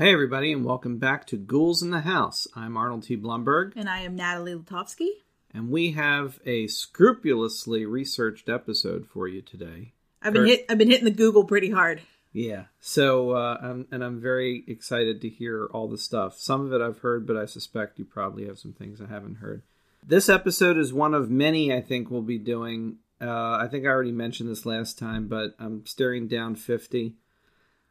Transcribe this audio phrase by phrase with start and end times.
[0.00, 2.46] Hey, everybody, and welcome back to Ghouls in the House.
[2.56, 3.18] I'm Arnold T.
[3.18, 5.10] Blumberg, And I am Natalie Lutovsky.
[5.52, 9.92] and we have a scrupulously researched episode for you today.
[10.22, 10.64] I've been hit.
[10.70, 12.00] I've been hitting the Google pretty hard.
[12.32, 16.38] Yeah, so, uh, I'm, and I'm very excited to hear all the stuff.
[16.38, 19.34] Some of it I've heard, but I suspect you probably have some things I haven't
[19.34, 19.60] heard.
[20.02, 22.96] This episode is one of many I think we'll be doing.
[23.20, 27.16] Uh, I think I already mentioned this last time, but I'm staring down 50.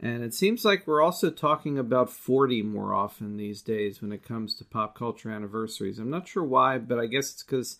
[0.01, 4.23] And it seems like we're also talking about 40 more often these days when it
[4.23, 5.99] comes to pop culture anniversaries.
[5.99, 7.79] I'm not sure why, but I guess it's because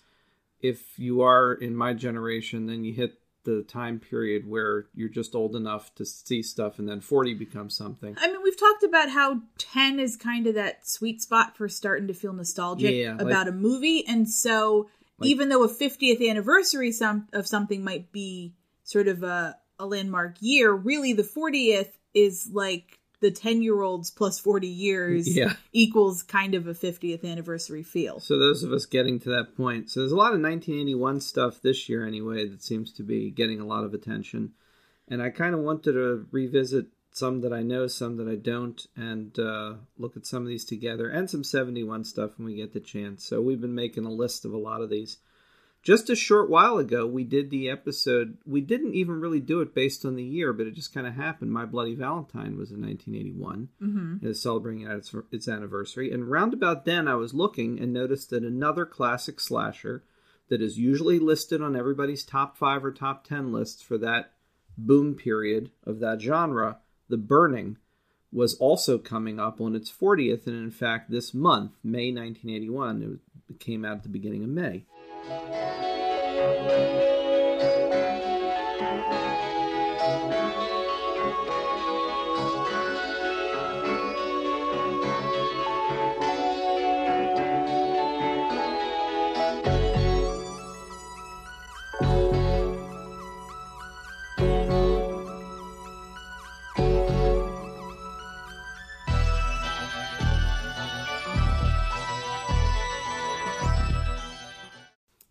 [0.61, 3.13] if you are in my generation, then you hit
[3.45, 7.76] the time period where you're just old enough to see stuff, and then 40 becomes
[7.76, 8.15] something.
[8.20, 12.07] I mean, we've talked about how ten is kind of that sweet spot for starting
[12.09, 16.21] to feel nostalgic Yeah, like- about a movie, and so Like- even though a 50th
[16.29, 21.93] anniversary some of something might be sort of a, a landmark year, really the 40th
[22.13, 25.54] is like the 10 year olds plus 40 years Yeah.
[25.74, 28.20] equals kind of a 50th anniversary feel.
[28.20, 29.90] So those of us getting to that point.
[29.90, 33.60] So there's a lot of 1981 stuff this year anyway that seems to be getting
[33.60, 34.54] a lot of attention.
[35.07, 38.85] And I kind of wanted to revisit some that I know, some that I don't,
[38.96, 42.71] and uh, look at some of these together and some 71 stuff when we get
[42.71, 43.26] the chance.
[43.26, 45.18] So we've been making a list of a lot of these.
[45.90, 48.37] Just a short while ago, we did the episode.
[48.45, 51.15] We didn't even really do it based on the year, but it just kind of
[51.15, 51.51] happened.
[51.51, 54.27] My Bloody Valentine was in 1981 Mm-hmm.
[54.27, 56.12] is celebrating its, its anniversary.
[56.12, 60.04] And round about then, I was looking and noticed that another classic slasher
[60.49, 64.34] that is usually listed on everybody's top five or top ten lists for that
[64.78, 67.78] boom period of that genre, The Burning,
[68.31, 70.45] was also coming up on its 40th.
[70.45, 73.19] And in fact, this month, May 1981,
[73.50, 74.85] it came out at the beginning of May.
[75.29, 77.08] Música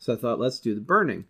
[0.09, 1.27] So I thought, let's do the burning.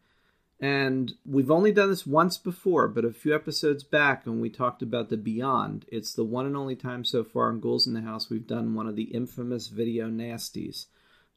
[0.61, 4.83] And we've only done this once before, but a few episodes back when we talked
[4.83, 8.03] about the Beyond, it's the one and only time so far in Ghouls in the
[8.03, 10.87] House we've done one of the infamous video nasties,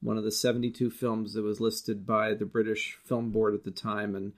[0.02, 3.72] one of the 72 films that was listed by the British Film Board at the
[3.72, 4.34] time and,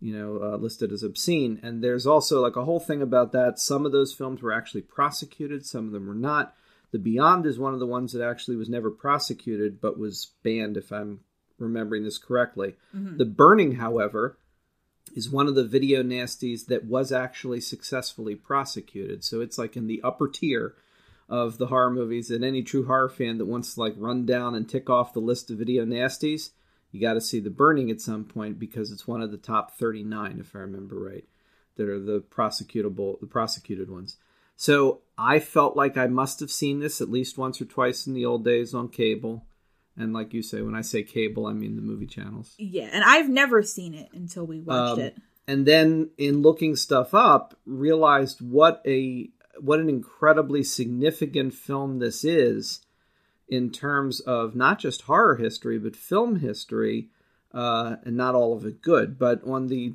[0.00, 1.58] you know, uh, listed as obscene.
[1.60, 3.58] And there's also like a whole thing about that.
[3.58, 6.54] Some of those films were actually prosecuted, some of them were not.
[6.92, 10.76] The Beyond is one of the ones that actually was never prosecuted but was banned,
[10.76, 11.18] if I'm
[11.58, 12.74] remembering this correctly.
[12.94, 13.16] Mm-hmm.
[13.18, 14.38] The Burning, however,
[15.14, 19.24] is one of the video nasties that was actually successfully prosecuted.
[19.24, 20.74] So it's like in the upper tier
[21.28, 24.54] of the horror movies that any true horror fan that wants to like run down
[24.54, 26.50] and tick off the list of video nasties,
[26.90, 29.76] you got to see The Burning at some point because it's one of the top
[29.76, 31.24] 39 if I remember right
[31.76, 34.16] that are the prosecutable the prosecuted ones.
[34.56, 38.14] So I felt like I must have seen this at least once or twice in
[38.14, 39.44] the old days on cable.
[39.96, 42.54] And like you say, when I say cable, I mean the movie channels.
[42.58, 45.16] Yeah, and I've never seen it until we watched Um, it.
[45.46, 52.24] And then in looking stuff up, realized what a what an incredibly significant film this
[52.24, 52.80] is
[53.48, 57.08] in terms of not just horror history but film history,
[57.52, 59.94] uh, and not all of it good, but on the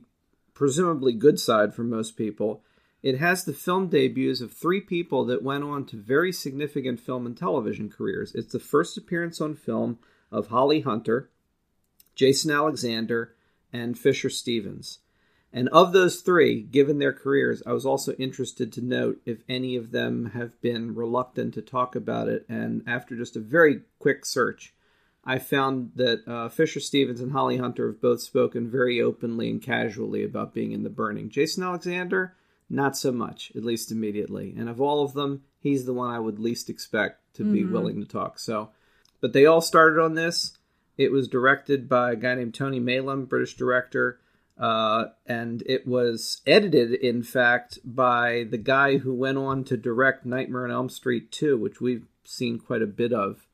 [0.54, 2.64] presumably good side for most people.
[3.02, 7.26] It has the film debuts of three people that went on to very significant film
[7.26, 8.36] and television careers.
[8.36, 10.00] It's the first appearance on film
[10.32, 11.30] of Holly Hunter,
[12.14, 13.36] Jason Alexander,
[13.72, 15.00] and Fisher Stevens.
[15.52, 19.76] And of those three, given their careers, I was also interested to note if any
[19.76, 22.46] of them have been reluctant to talk about it.
[22.48, 24.76] And after just a very quick search,
[25.26, 29.62] I found that uh, Fisher Stevens and Holly Hunter have both spoken very openly and
[29.62, 31.30] casually about being in the burning.
[31.30, 32.36] Jason Alexander,
[32.70, 34.54] not so much, at least immediately.
[34.58, 38.00] And of all of them, he's the one I would least expect to be willing
[38.02, 38.40] to talk.
[38.40, 38.70] So,
[39.22, 40.58] but they all started on this.
[40.98, 44.20] It was directed by a guy named Tony Maylam, British director.
[44.58, 50.26] Uh, and it was edited, in fact, by the guy who went on to direct
[50.26, 53.48] Nightmare on Elm Street 2, which we've seen quite a bit of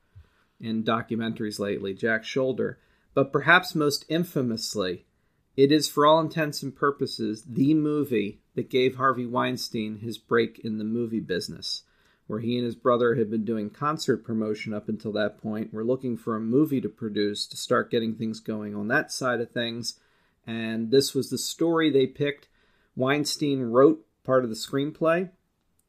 [0.60, 2.78] in documentaries lately, Jack Sholder.
[3.14, 5.06] But perhaps most infamously,
[5.56, 10.60] it is, for all intents and purposes, the movie that gave Harvey Weinstein his break
[10.60, 11.84] in the movie business,
[12.28, 15.74] where he and his brother had been doing concert promotion up until that point.
[15.74, 19.42] We're looking for a movie to produce to start getting things going on that side
[19.42, 20.00] of things.
[20.48, 22.48] And this was the story they picked.
[22.96, 25.30] Weinstein wrote part of the screenplay,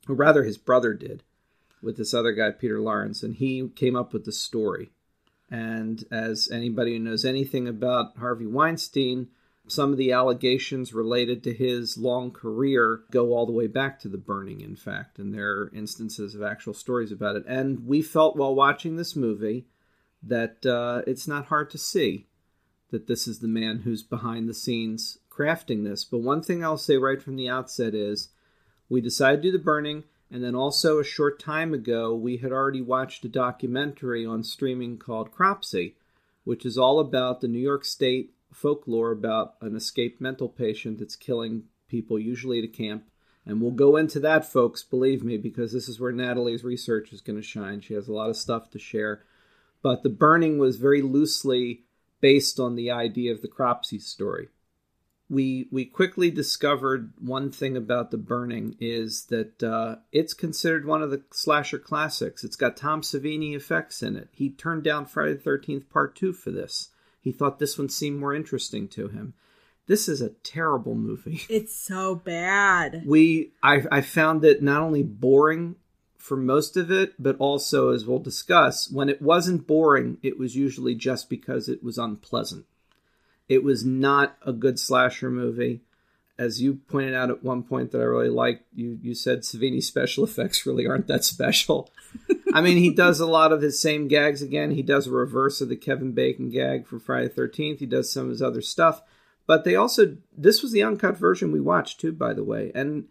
[0.08, 1.22] or rather, his brother did
[1.82, 4.90] with this other guy, Peter Lawrence, and he came up with the story.
[5.50, 9.28] And as anybody who knows anything about Harvey Weinstein,
[9.68, 14.08] some of the allegations related to his long career go all the way back to
[14.08, 17.44] the burning, in fact, and there are instances of actual stories about it.
[17.46, 19.66] And we felt while watching this movie
[20.22, 22.26] that uh, it's not hard to see
[22.90, 26.04] that this is the man who's behind the scenes crafting this.
[26.04, 28.28] But one thing I'll say right from the outset is
[28.88, 32.52] we decided to do the burning, and then also a short time ago, we had
[32.52, 35.94] already watched a documentary on streaming called Cropsy,
[36.44, 41.16] which is all about the New York State folklore about an escaped mental patient that's
[41.16, 43.04] killing people, usually at a camp.
[43.44, 47.20] And we'll go into that, folks, believe me, because this is where Natalie's research is
[47.20, 47.80] going to shine.
[47.80, 49.22] She has a lot of stuff to share.
[49.82, 51.84] But the burning was very loosely
[52.20, 54.48] based on the idea of the Cropsy story.
[55.28, 61.02] We we quickly discovered one thing about the burning is that uh, it's considered one
[61.02, 62.42] of the slasher classics.
[62.42, 64.28] It's got Tom Savini effects in it.
[64.32, 66.90] He turned down Friday the Thirteenth Part Two for this.
[67.26, 69.34] He thought this one seemed more interesting to him.
[69.88, 71.40] This is a terrible movie.
[71.48, 73.02] It's so bad.
[73.04, 75.74] We I, I found it not only boring
[76.18, 80.54] for most of it, but also, as we'll discuss, when it wasn't boring, it was
[80.54, 82.64] usually just because it was unpleasant.
[83.48, 85.80] It was not a good slasher movie.
[86.38, 89.86] As you pointed out at one point that I really liked, you, you said Savini's
[89.86, 91.90] special effects really aren't that special.
[92.52, 94.70] I mean, he does a lot of his same gags again.
[94.70, 97.78] He does a reverse of the Kevin Bacon gag for Friday the 13th.
[97.78, 99.02] He does some of his other stuff.
[99.46, 102.72] But they also, this was the uncut version we watched too, by the way.
[102.74, 103.06] And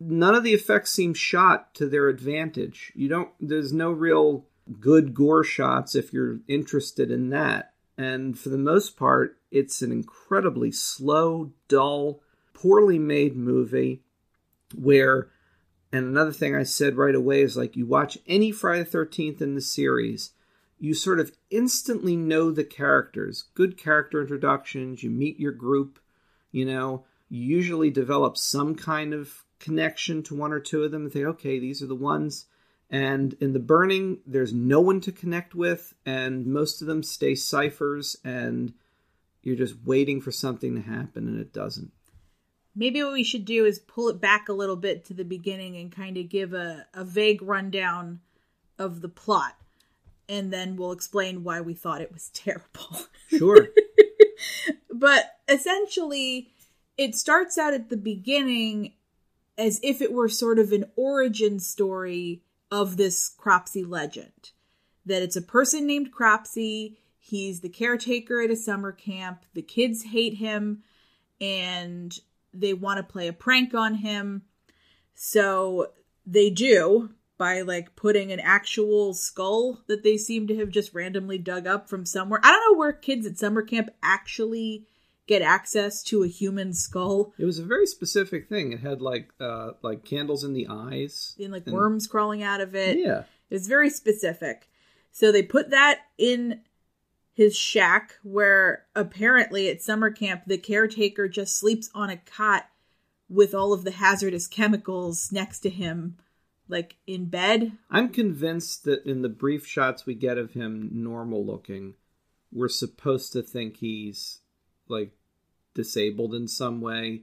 [0.00, 2.92] none of the effects seem shot to their advantage.
[2.94, 4.46] You don't, there's no real
[4.78, 7.74] good gore shots if you're interested in that.
[7.98, 12.20] And for the most part, it's an incredibly slow, dull,
[12.60, 14.02] poorly made movie
[14.74, 15.28] where
[15.92, 19.40] and another thing I said right away is like you watch any Friday the 13th
[19.40, 20.30] in the series,
[20.78, 23.44] you sort of instantly know the characters.
[23.54, 25.98] Good character introductions, you meet your group,
[26.52, 31.04] you know, you usually develop some kind of connection to one or two of them
[31.04, 32.46] and think, okay, these are the ones.
[32.88, 37.36] And in the burning, there's no one to connect with, and most of them stay
[37.36, 38.74] ciphers, and
[39.42, 41.92] you're just waiting for something to happen, and it doesn't.
[42.74, 45.76] Maybe what we should do is pull it back a little bit to the beginning
[45.76, 48.20] and kind of give a, a vague rundown
[48.78, 49.56] of the plot.
[50.28, 53.06] And then we'll explain why we thought it was terrible.
[53.28, 53.68] Sure.
[54.94, 56.52] but essentially,
[56.96, 58.92] it starts out at the beginning
[59.58, 64.50] as if it were sort of an origin story of this Cropsy legend.
[65.04, 70.04] That it's a person named Cropsy, he's the caretaker at a summer camp, the kids
[70.04, 70.82] hate him,
[71.40, 72.18] and
[72.52, 74.42] they want to play a prank on him.
[75.14, 75.92] So
[76.26, 81.38] they do by like putting an actual skull that they seem to have just randomly
[81.38, 82.40] dug up from somewhere.
[82.42, 84.86] I don't know where kids at summer camp actually
[85.26, 87.32] get access to a human skull.
[87.38, 88.72] It was a very specific thing.
[88.72, 91.74] It had like uh like candles in the eyes and like and...
[91.74, 92.98] worms crawling out of it.
[92.98, 93.22] Yeah.
[93.48, 94.68] It's very specific.
[95.12, 96.60] So they put that in
[97.32, 102.66] his shack where apparently at summer camp the caretaker just sleeps on a cot
[103.28, 106.16] with all of the hazardous chemicals next to him
[106.68, 107.72] like in bed.
[107.90, 111.94] I'm convinced that in the brief shots we get of him normal looking
[112.52, 114.40] we're supposed to think he's
[114.88, 115.12] like
[115.74, 117.22] disabled in some way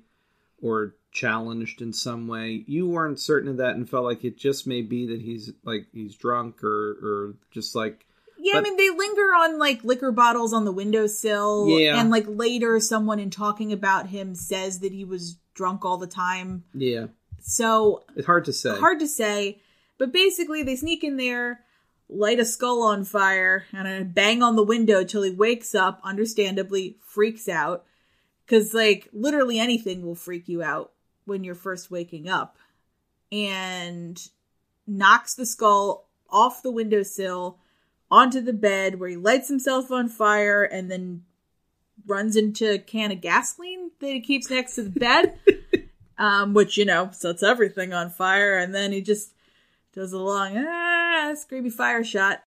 [0.62, 2.64] or challenged in some way.
[2.68, 5.88] You weren't certain of that and felt like it just may be that he's like
[5.94, 8.06] he's drunk or or just like
[8.48, 11.68] yeah, but, I mean they linger on like liquor bottles on the windowsill.
[11.68, 12.00] Yeah.
[12.00, 16.08] And like later someone in talking about him says that he was drunk all the
[16.08, 16.64] time.
[16.74, 17.08] Yeah.
[17.42, 18.78] So it's hard to say.
[18.78, 19.62] Hard to say.
[19.98, 21.62] But basically they sneak in there,
[22.08, 26.98] light a skull on fire, and bang on the window till he wakes up, understandably
[27.02, 27.84] freaks out.
[28.48, 30.94] Cause like literally anything will freak you out
[31.26, 32.58] when you're first waking up.
[33.30, 34.18] And
[34.86, 37.60] knocks the skull off the windowsill
[38.10, 41.24] onto the bed where he lights himself on fire and then
[42.06, 45.38] runs into a can of gasoline that he keeps next to the bed.
[46.18, 49.34] um, which, you know, sets everything on fire, and then he just
[49.94, 52.44] does a long ah screamy fire shot.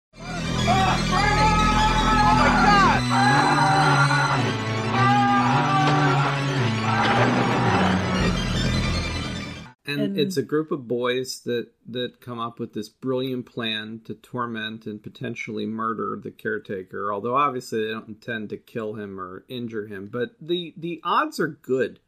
[10.17, 14.85] It's a group of boys that that come up with this brilliant plan to torment
[14.85, 17.11] and potentially murder the caretaker.
[17.13, 21.39] Although obviously they don't intend to kill him or injure him, but the the odds
[21.39, 21.99] are good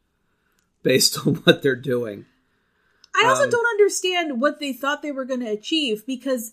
[0.82, 2.26] based on what they're doing.
[3.14, 6.52] I also Um, don't understand what they thought they were going to achieve because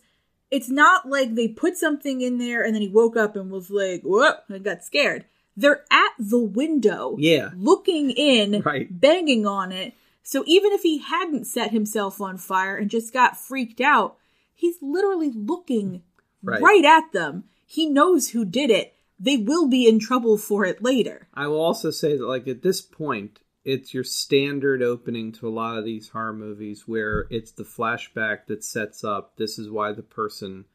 [0.49, 3.69] it's not like they put something in there and then he woke up and was
[3.69, 5.25] like, whoop, and got scared.
[5.55, 7.49] They're at the window, Yeah.
[7.55, 8.87] looking in, Right.
[8.89, 9.93] banging on it.
[10.27, 14.17] So even if he hadn't set himself on fire and just got freaked out,
[14.53, 16.03] he's literally looking
[16.43, 16.61] Right.
[16.61, 17.45] right at them.
[17.65, 18.93] He knows who did it.
[19.17, 21.29] They will be in trouble for it later.
[21.33, 25.49] I will also say that, like, at this point, it's your standard opening to a
[25.49, 29.93] lot of these horror movies where it's the flashback that sets up this is why
[29.93, 30.65] the person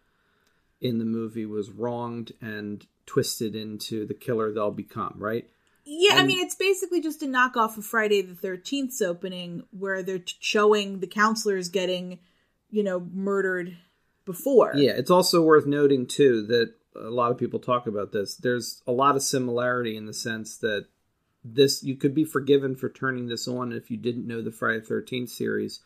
[0.80, 5.46] in the movie was wronged and twisted into the killer they'll become, right?
[5.84, 10.18] Yeah, I mean, it's basically just a knockoff of Friday the 13th's opening where they're
[10.20, 12.20] t- showing the counselors getting,
[12.70, 13.76] you know, murdered
[14.24, 14.72] before.
[14.76, 18.36] Yeah, it's also worth noting too that a lot of people talk about this.
[18.36, 20.86] There's a lot of similarity in the sense that
[21.44, 24.80] this you could be forgiven for turning this on if you didn't know the Friday
[24.80, 25.80] Thirteenth series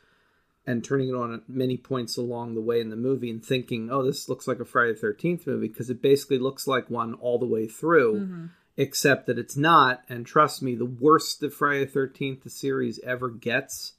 [0.67, 3.89] and turning it on at many points along the way in the movie and thinking,
[3.91, 7.39] "Oh, this looks like a Friday Thirteenth movie" because it basically looks like one all
[7.39, 8.47] the way through, mm-hmm.
[8.77, 10.03] Except that it's not.
[10.09, 13.95] And trust me, the worst the Friday the Thirteenth the series ever gets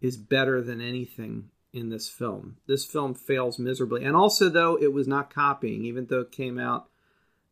[0.00, 2.56] is better than anything in this film.
[2.66, 4.04] This film fails miserably.
[4.04, 6.88] And also, though, it was not copying, even though it came out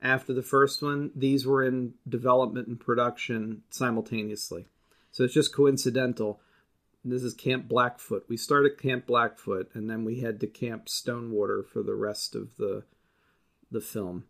[0.00, 4.66] after the first one, these were in development and production simultaneously.
[5.12, 6.40] So it's just coincidental.
[7.04, 8.24] This is Camp Blackfoot.
[8.28, 12.56] We started Camp Blackfoot, and then we head to Camp Stonewater for the rest of
[12.56, 12.84] the
[13.70, 14.24] the film.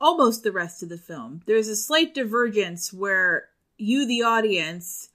[0.00, 1.42] Almost the rest of the film.
[1.46, 5.10] There's a slight divergence where you, the audience,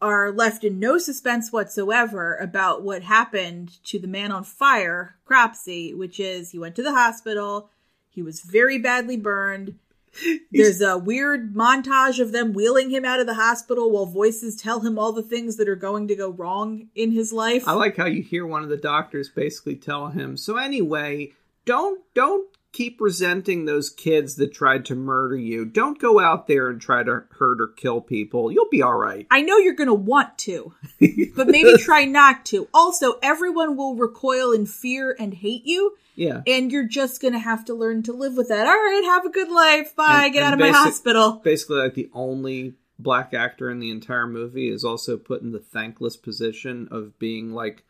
[0.00, 5.94] are left in no suspense whatsoever about what happened to the man on fire, Cropsey,
[5.94, 7.70] which is he went to the hospital,
[8.10, 9.78] he was very badly burned.
[10.52, 14.80] There's a weird montage of them wheeling him out of the hospital while voices tell
[14.80, 17.66] him all the things that are going to go wrong in his life.
[17.66, 21.32] I like how you hear one of the doctors basically tell him, "So anyway,
[21.64, 25.64] don't don't keep resenting those kids that tried to murder you.
[25.64, 28.50] Don't go out there and try to hurt or kill people.
[28.50, 30.72] You'll be all right." I know you're going to want to,
[31.36, 32.68] but maybe try not to.
[32.74, 36.42] Also, everyone will recoil in fear and hate you, Yeah.
[36.46, 38.66] and you're just going to have to learn to live with that.
[38.66, 39.94] All right, have a good life.
[39.94, 40.24] Bye.
[40.24, 41.40] And- Get out and of my hospital.
[41.44, 45.58] Basically, like the only black actor in the entire movie is also put in the
[45.58, 47.82] thankless position of being like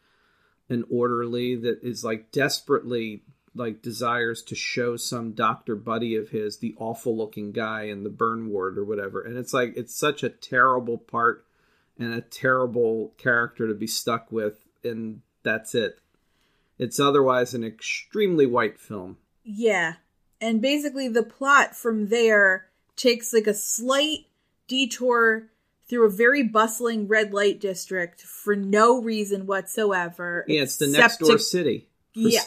[0.70, 3.22] an orderly that is like desperately
[3.54, 8.10] like desires to show some doctor buddy of his the awful looking guy in the
[8.10, 11.44] burn ward or whatever and it's like it's such a terrible part
[11.98, 15.98] and a terrible character to be stuck with and that's it
[16.78, 19.94] it's otherwise an extremely white film Yeah.
[20.40, 22.66] And basically, the plot from there
[22.96, 24.26] takes like a slight
[24.66, 25.50] detour
[25.88, 30.44] through a very bustling red light district for no reason whatsoever.
[30.48, 32.40] yeah it's the next door to- city Yeah.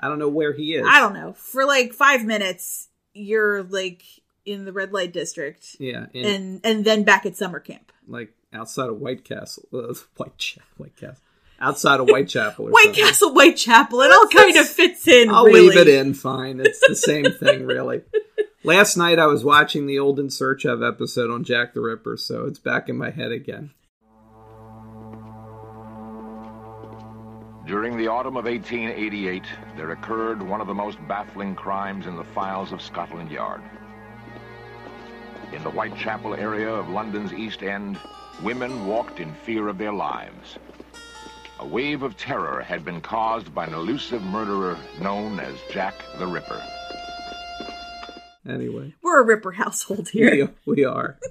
[0.00, 1.32] I don't know where he is I don't know.
[1.34, 4.02] For like five minutes, you're like
[4.44, 7.92] in the red light district, yeah in, and and then back at summer camp.
[8.06, 11.22] like outside of White Castle, uh, White Cha- White Castle,
[11.60, 12.68] outside of Whitechapel.
[12.68, 13.04] Or White something.
[13.04, 14.00] Castle, Whitechapel.
[14.00, 15.28] It all kind of fits in.
[15.28, 15.68] I'll really.
[15.68, 16.14] leave it in.
[16.14, 18.02] Fine, it's the same thing, really.
[18.64, 22.16] Last night I was watching the old In Search of episode on Jack the Ripper,
[22.16, 23.70] so it's back in my head again.
[27.68, 29.42] During the autumn of 1888,
[29.76, 33.60] there occurred one of the most baffling crimes in the files of Scotland Yard.
[35.52, 37.98] In the Whitechapel area of London's East End,
[38.42, 40.56] women walked in fear of their lives.
[41.58, 46.26] A wave of terror had been caused by an elusive murderer known as Jack the
[46.26, 46.62] Ripper.
[48.48, 50.48] Anyway, We're a Ripper household here.
[50.64, 51.18] we, we are.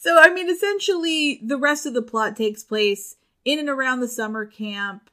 [0.00, 4.08] So, I mean, essentially, the rest of the plot takes place in and around the
[4.08, 5.10] summer camp.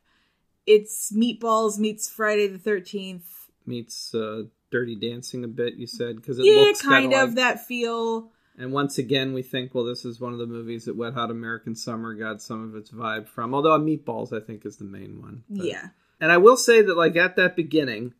[0.65, 3.21] It's Meatballs meets Friday the 13th.
[3.65, 5.75] Meets uh, Dirty Dancing a bit.
[5.75, 8.31] You said because it Yeah, looks kind of like- that feel.
[8.57, 11.29] And once again, we think, well, this is one of the movies that Wet Hot
[11.29, 13.53] American Summer got some of its vibe from.
[13.53, 15.43] Although Meatballs, I think, is the main one.
[15.49, 15.89] But- Yeah.
[16.21, 18.13] And I will say that, like, at that beginning,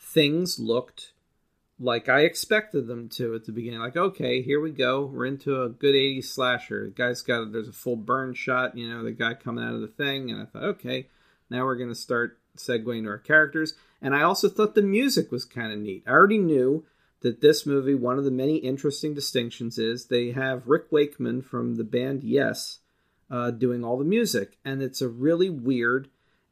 [0.00, 1.12] things looked
[1.78, 3.80] like I expected them to at the beginning.
[3.80, 5.04] Like, okay, here we go.
[5.04, 6.84] We're into a good 80s slasher.
[6.84, 9.82] The guy's got, there's a full burn shot, you know, the guy coming out of
[9.82, 10.30] the thing.
[10.30, 11.08] And I thought, okay,
[11.50, 13.74] now we're going to start segueing to our characters.
[14.00, 16.04] And I also thought the music was kind of neat.
[16.06, 16.84] I already knew
[17.20, 21.76] that this movie, one of the many interesting distinctions is they have Rick Wakeman from
[21.76, 22.78] the band Yes
[23.30, 24.58] uh, doing all the music.
[24.64, 26.08] And it's a really weird,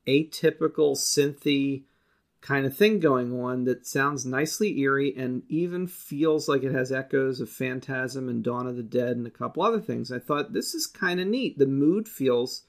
[0.07, 1.85] atypical, synthy,
[2.44, 6.92] kind of thing going on that sounds nicely eerie and even feels like it has
[6.92, 10.12] echoes of Phantasm and Dawn of the Dead and a couple other things.
[10.12, 11.56] I thought this is kind of neat.
[11.56, 12.66] The mood feels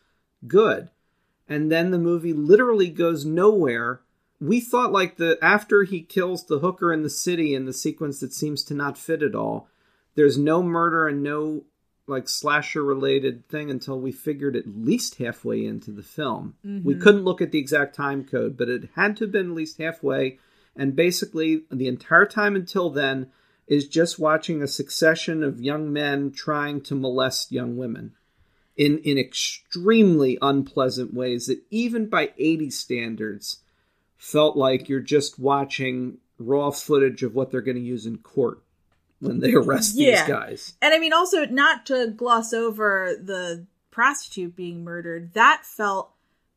[0.48, 0.91] good.
[1.50, 4.00] And then the movie literally goes nowhere.
[4.39, 8.22] We thought like the after he kills the hooker in the city in the sequence
[8.22, 9.67] that seems to not fit at all.
[10.15, 11.65] There's no murder and no
[12.08, 16.56] like slasher related thing until we figured at least halfway into the film.
[16.66, 16.88] Mm-hmm.
[16.88, 19.56] We couldn't look at the exact time code, but it had to have been at
[19.56, 20.40] least halfway.
[20.76, 23.32] And basically, the entire time until then
[23.68, 28.14] is just watching a succession of young men trying to molest young women
[28.78, 33.62] in in extremely unpleasant ways that even by 80 standards
[34.18, 38.62] felt like you're just watching raw footage of what they're going to use in court
[39.25, 40.22] when they arrest Yeah.
[40.22, 40.74] these guys.
[40.82, 46.12] And I mean, also not to gloss over the prostitute being murdered, that felt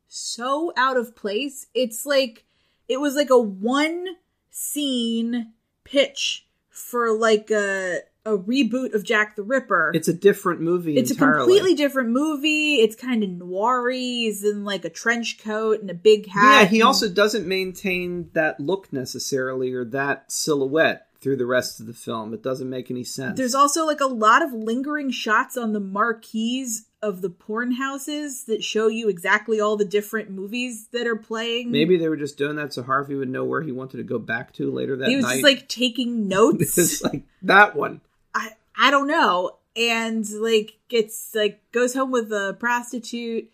[0.09, 1.67] so out of place.
[1.75, 2.45] It's like
[2.89, 4.07] it was like a one
[4.51, 5.53] scene
[5.85, 9.91] pitch for like a a reboot of Jack the Ripper.
[9.95, 11.37] It's a different movie It's entirely.
[11.37, 12.75] a completely different movie.
[12.77, 16.61] It's kind of noir He's in like a trench coat and a big hat.
[16.63, 21.81] Yeah, he and- also doesn't maintain that look necessarily or that silhouette through the rest
[21.81, 22.33] of the film.
[22.33, 23.37] It doesn't make any sense.
[23.37, 28.45] There's also like a lot of lingering shots on the marquees of the porn houses
[28.45, 31.71] that show you exactly all the different movies that are playing.
[31.71, 34.19] Maybe they were just doing that so Harvey would know where he wanted to go
[34.19, 35.11] back to later that night.
[35.11, 35.33] he was night.
[35.35, 36.77] just like taking notes.
[36.79, 38.01] it's like that one.
[38.35, 39.57] I I don't know.
[39.77, 43.49] And like gets like goes home with a prostitute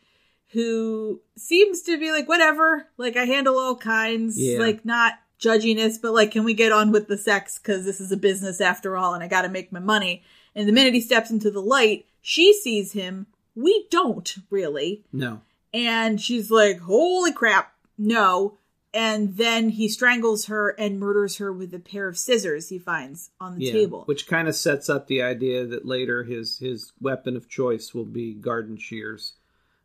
[0.53, 2.87] who seems to be like whatever.
[2.97, 4.41] Like I handle all kinds.
[4.41, 4.59] Yeah.
[4.59, 8.13] Like not judginess, but like can we get on with the sex because this is
[8.13, 10.23] a business after all, and I got to make my money.
[10.55, 13.27] And the minute he steps into the light, she sees him.
[13.55, 15.05] We don't really.
[15.13, 15.41] No.
[15.73, 18.59] And she's like, holy crap, no.
[18.93, 23.31] And then he strangles her and murders her with a pair of scissors he finds
[23.41, 23.73] on the Yeah.
[23.73, 24.05] table.
[24.07, 28.05] Which kind of sets up the idea that later his his weapon of choice will
[28.05, 29.33] be garden shears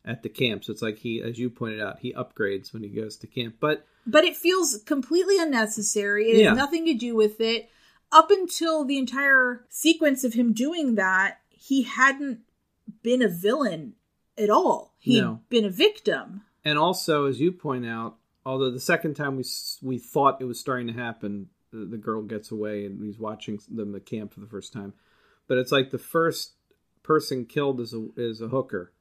[0.05, 0.63] at the camp.
[0.63, 3.55] So it's like he, as you pointed out, he upgrades when he goes to camp.
[3.59, 6.31] But but it feels completely unnecessary.
[6.31, 6.49] It Yeah.
[6.49, 7.69] has nothing to do with it.
[8.11, 12.39] Up until the entire sequence of him doing that, he hadn't
[13.03, 13.95] been a villain
[14.37, 14.95] at all.
[14.99, 15.41] He'd No.
[15.49, 16.41] been a victim.
[16.65, 19.45] and also, as you point out, although the second time we
[19.81, 23.59] we thought it was starting to happen, the, the girl gets away and he's watching
[23.69, 24.93] them at camp for the first time.
[25.47, 26.53] But it's like the first
[27.03, 28.91] person killed is a is a hooker,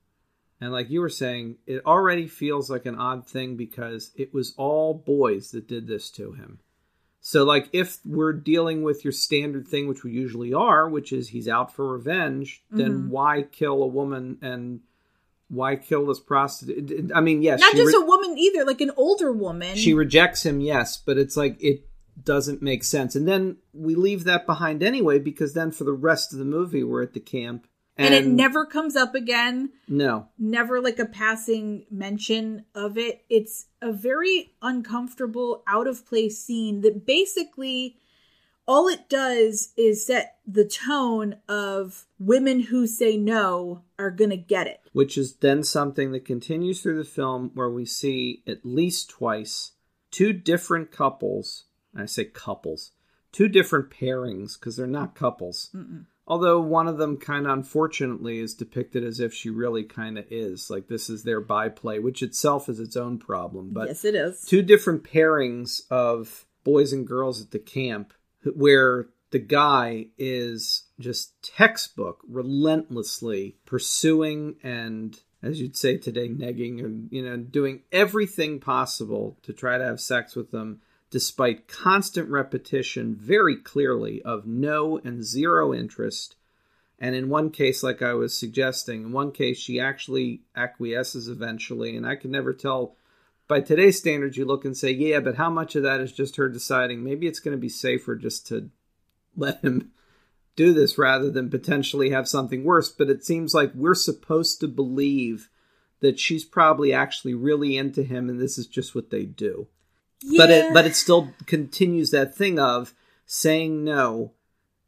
[0.61, 4.55] and like you were saying, it already feels like an odd thing because it was
[4.57, 6.59] all boys that did this to him.
[7.21, 11.29] So like if we're dealing with your standard thing, which we usually are, which is
[11.29, 13.09] he's out for revenge, then Mhm.
[13.09, 14.81] why kill a woman and
[15.49, 17.11] why kill this prostitute?
[17.15, 19.77] I mean, yes, Not just re- a woman either, like an older woman.
[19.77, 21.87] she rejects him, yes, but it's like it
[22.23, 23.15] doesn't make sense.
[23.15, 26.83] And then we leave that behind anyway because then for the rest of the movie
[26.83, 27.67] we're at the camp
[27.99, 29.71] and it never comes up again.
[29.89, 33.25] no never like a passing mention of it.
[33.29, 37.97] It's a very uncomfortable, out of place scene that basically
[38.67, 44.67] all it does is set the tone of women who say no are gonna get
[44.67, 44.81] it.
[44.93, 49.73] which is then something that continues through the film where we see at least twice
[50.11, 51.65] two different couples.
[51.95, 52.93] and I say couples,
[53.33, 55.71] two different pairings because they're not couples.
[56.29, 60.27] Although one of them kind of unfortunately is depicted as if she really kind of
[60.31, 60.69] is.
[60.69, 63.71] Like this is their byplay, which itself is its own problem.
[63.73, 64.45] But yes, it is.
[64.45, 68.13] two different pairings of boys and girls at the camp
[68.55, 77.09] where the guy is just textbook relentlessly pursuing and as you'd say today negging and
[77.11, 83.15] you know doing everything possible to try to have sex with them despite constant repetition
[83.15, 86.37] very clearly of no and zero interest
[86.99, 91.97] and in one case like i was suggesting in one case she actually acquiesces eventually
[91.97, 92.95] and i can never tell
[93.49, 96.37] by today's standards, you look and say, yeah, but how much of that is just
[96.37, 98.69] her deciding maybe it's going to be safer just to
[99.35, 99.91] let him
[100.55, 102.91] do this rather than potentially have something worse?
[102.91, 105.49] But it seems like we're supposed to believe
[106.01, 109.67] that she's probably actually really into him and this is just what they do.
[110.37, 112.95] But it but it still continues that thing of
[113.27, 114.33] saying no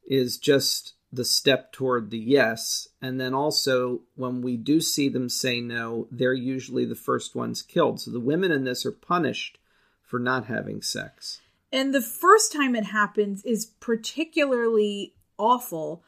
[0.07, 2.88] is just the step toward the yes.
[3.03, 7.62] And then also, when we do see them say no, they're usually the first ones
[7.62, 8.01] killed.
[8.01, 9.59] So the women in this are punished
[10.03, 11.40] for not having sex.
[11.73, 16.03] And the first time it happens is particularly awful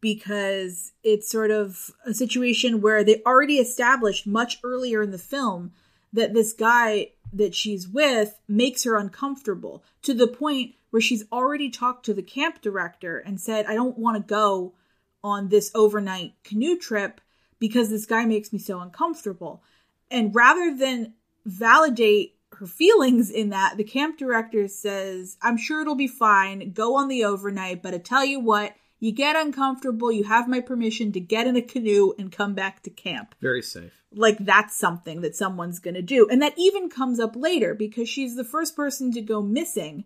[0.00, 5.72] because it's sort of a situation where they already established much earlier in the film
[6.12, 11.70] that this guy that she's with makes her uncomfortable to the point where she's already
[11.70, 14.74] talked to the camp director and said, I don't want to go
[15.22, 17.20] on this overnight canoe trip
[17.58, 19.62] because this guy makes me so uncomfortable.
[20.10, 25.94] And rather than validate her feelings in that, the camp director says, I'm sure it'll
[25.94, 26.72] be fine.
[26.72, 30.60] Go on the overnight, but I tell you what, you get uncomfortable, you have my
[30.60, 33.34] permission to get in a canoe and come back to camp.
[33.40, 33.92] Very safe.
[34.12, 36.26] Like that's something that someone's going to do.
[36.30, 40.04] And that even comes up later because she's the first person to go missing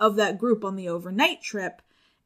[0.00, 1.80] of that group on the overnight trip.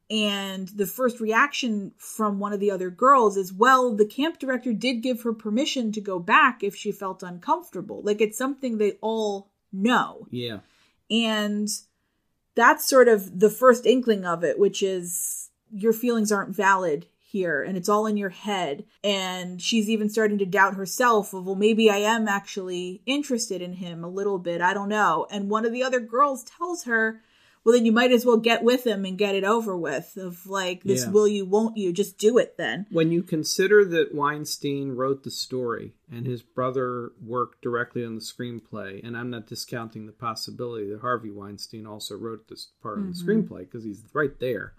[0.09, 4.73] And the first reaction from one of the other girls is, well, the camp director
[4.73, 8.01] did give her permission to go back if she felt uncomfortable.
[8.01, 10.27] Like it's something they all know.
[10.31, 10.59] Yeah.
[11.11, 11.67] And
[12.55, 17.61] that's sort of the first inkling of it, which is your feelings aren't valid here
[17.61, 18.85] and it's all in your head.
[19.03, 23.73] And she's even starting to doubt herself of, well, maybe I am actually interested in
[23.73, 24.61] him a little bit.
[24.61, 25.27] I don't know.
[25.29, 27.21] And one of the other girls tells her,
[27.63, 30.15] well, then you might as well get with him and get it over with.
[30.15, 31.11] Of like, this Yeah.
[31.11, 31.91] will you, won't you?
[31.91, 32.85] Just do it then.
[32.91, 38.21] When you consider that Weinstein wrote the story and his brother worked directly on the
[38.21, 43.07] screenplay, and I'm not discounting the possibility that Harvey Weinstein also wrote this part of
[43.07, 43.29] the mm-hmm.
[43.29, 44.73] screenplay because he's right there.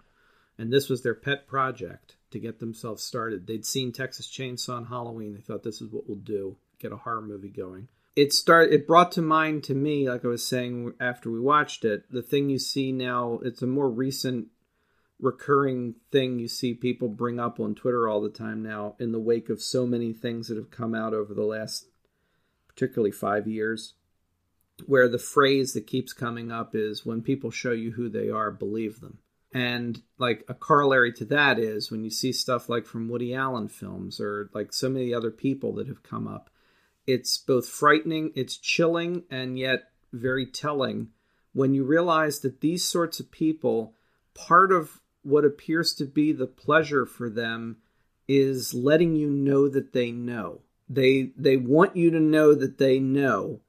[0.59, 3.47] And this was their pet project to get themselves started.
[3.47, 5.33] They'd seen Texas Chainsaw on Halloween.
[5.33, 7.87] They thought this is what we'll do, get a horror movie going.
[8.17, 11.85] It start it brought to mind to me, like I was saying after we watched
[11.85, 14.47] it, the thing you see now, it's a more recent
[15.17, 19.19] recurring thing you see people bring up on Twitter all the time now in the
[19.19, 21.85] wake of so many things that have come out over the last
[22.67, 23.93] particularly 5 years
[24.85, 28.51] where the phrase that keeps coming up is when people show you who they are
[28.51, 29.19] believe them.
[29.51, 33.67] And like a corollary to that is when you see stuff like from Woody Allen
[33.67, 36.49] films or like so many other people that have come up,
[37.07, 41.09] it's both frightening, it's chilling, and yet very telling
[41.53, 43.93] when you realize that these sorts of people,
[44.33, 47.77] part of what appears to be the pleasure for them
[48.27, 50.61] is letting you know that they know.
[50.87, 53.61] They they want you to know that they know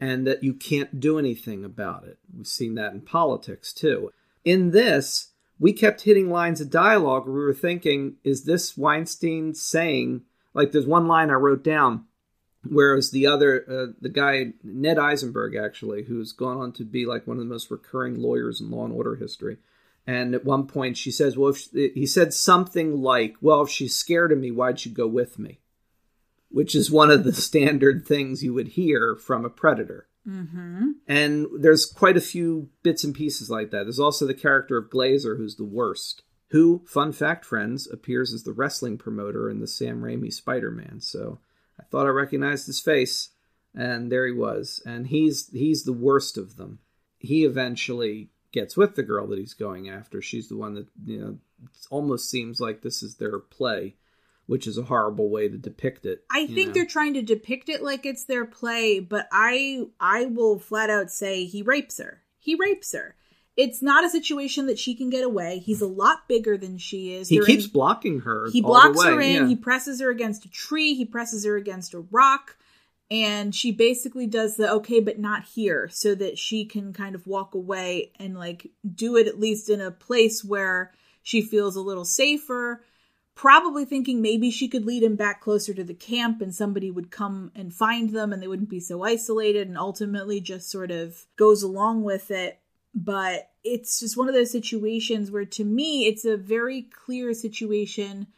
[0.00, 2.18] and that you can't do anything about it.
[2.34, 4.12] We've seen that in politics too.
[4.44, 9.54] In this, we kept hitting lines of dialogue where we were thinking, is this Weinstein
[9.54, 12.04] saying, like there's one line I wrote down,
[12.68, 17.26] whereas the other, uh, the guy, Ned Eisenberg actually, who's gone on to be like
[17.26, 19.58] one of the most recurring lawyers in law and order history.
[20.06, 23.96] And at one point she says, well, if he said something like, well, if she's
[23.96, 25.60] scared of me, why'd she go with me?
[26.50, 30.08] Which is one of the standard things you would hear from a predator.
[30.26, 30.90] Mm-hmm.
[31.06, 33.84] And there's quite a few bits and pieces like that.
[33.84, 36.22] There's also the character of Glazer, who's the worst.
[36.50, 41.00] Who, fun fact, friends, appears as the wrestling promoter in the Sam Raimi Spider Man.
[41.00, 41.40] So
[41.80, 43.30] I thought I recognized his face,
[43.74, 44.80] and there he was.
[44.86, 46.78] And he's he's the worst of them.
[47.18, 50.22] He eventually gets with the girl that he's going after.
[50.22, 51.38] She's the one that you know
[51.90, 53.96] almost seems like this is their play,
[54.46, 56.24] which is a horrible way to depict it.
[56.30, 56.72] I think know.
[56.74, 61.10] they're trying to depict it like it's their play, but I I will flat out
[61.10, 62.22] say he rapes her.
[62.38, 63.16] He rapes her.
[63.56, 65.60] It's not a situation that she can get away.
[65.60, 67.28] He's a lot bigger than she is.
[67.28, 68.48] he They're keeps in- blocking her.
[68.50, 69.34] he blocks her in.
[69.42, 69.46] yeah.
[69.46, 70.94] He presses her against a tree.
[70.94, 72.56] He presses her against a rock.
[73.10, 77.26] And she basically does the okay, but not here, so that she can kind of
[77.26, 80.90] walk away and like do it at least in a place where
[81.22, 82.82] she feels a little safer.
[83.34, 87.10] Probably thinking maybe she could lead him back closer to the camp and somebody would
[87.10, 91.26] come and find them and they wouldn't be so isolated and ultimately just sort of
[91.36, 92.60] goes along with it.
[92.94, 98.28] But it's just one of those situations where to me it's a very clear situation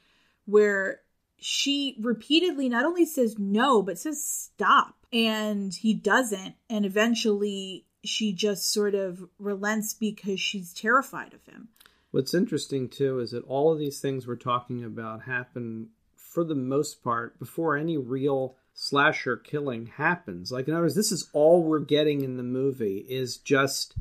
[0.46, 1.00] where
[1.38, 4.94] she repeatedly not only says no but says stop.
[5.12, 6.54] And he doesn't.
[6.70, 11.68] And eventually she just sort of relents because she's terrified of him
[12.16, 16.54] What's interesting too is that all of these things we're talking about happen for the
[16.54, 20.50] most part before any real slasher killing happens.
[20.50, 23.96] Like in other words, this is all we're getting in the movie is just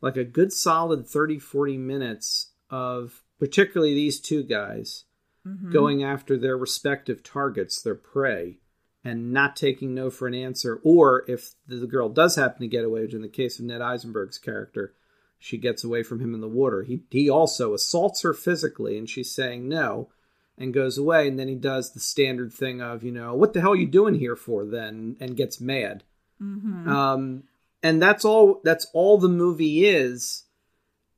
[0.00, 5.02] like a good solid 30 40 minutes of particularly these two guys
[5.44, 5.72] mm-hmm.
[5.72, 8.58] going after their respective targets, their prey,
[9.02, 10.80] and not taking no for an answer.
[10.84, 13.80] Or if the girl does happen to get away, which in the case of Ned
[13.80, 14.94] Eisenberg's character,
[15.38, 16.82] she gets away from him in the water.
[16.82, 20.08] He he also assaults her physically, and she's saying no,
[20.56, 21.28] and goes away.
[21.28, 23.86] And then he does the standard thing of you know what the hell are you
[23.86, 26.04] doing here for then, and gets mad.
[26.40, 27.44] Um,
[27.82, 28.60] and that's all.
[28.64, 30.44] That's all the movie is.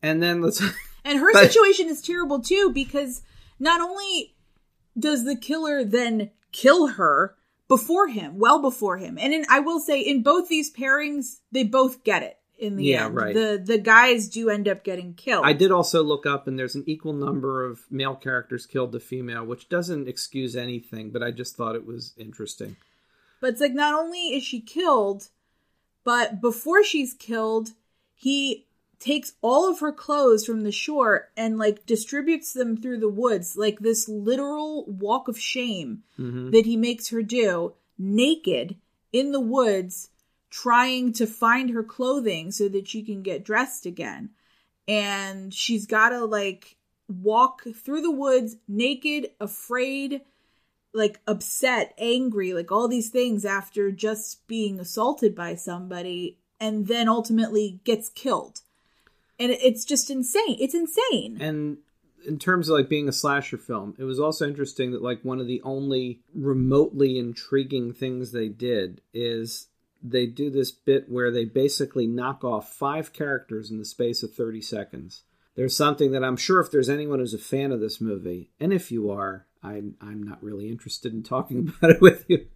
[0.03, 0.63] And then let's.
[1.03, 3.23] And her But- situation is terrible too because
[3.59, 4.35] not only
[4.99, 7.37] does the killer then kill her,
[7.69, 9.17] before him, well before him.
[9.19, 12.85] And in, I will say, in both these pairings, they both get it in the
[12.85, 13.15] Yeah, end.
[13.17, 13.35] right.
[13.35, 15.45] The the guys do end up getting killed.
[15.45, 19.01] I did also look up, and there's an equal number of male characters killed to
[19.01, 22.77] female, which doesn't excuse anything, but I just thought it was interesting.
[23.41, 25.29] But it's like not only is she killed,
[26.05, 27.71] but before she's killed,
[28.15, 28.67] he
[28.99, 33.57] takes all of her clothes from the shore and like distributes them through the woods,
[33.57, 36.51] like this literal walk of shame Mm-hmm.
[36.51, 38.77] that he makes her do naked
[39.11, 40.10] in the woods,
[40.51, 44.31] trying to find her clothing so that she can get dressed again.
[44.89, 46.77] And she's got to like
[47.09, 50.23] walk through the woods naked, afraid,
[50.93, 57.09] like upset, angry, like all these things after just being assaulted by somebody and then
[57.09, 58.61] ultimately gets killed.
[59.39, 60.57] And it's just insane.
[60.59, 61.39] It's insane.
[61.41, 61.79] And
[62.27, 65.41] in terms of like being a slasher film, it was also interesting that like one
[65.41, 69.69] of the only remotely intriguing things they did is
[70.03, 74.35] they do this bit where they basically knock off five characters in the space of
[74.35, 75.25] 30 seconds.
[75.57, 78.73] There's something that I'm sure if there's anyone who's a fan of this movie, and
[78.73, 82.47] if you are, I'm I'm not really interested in talking about it with you.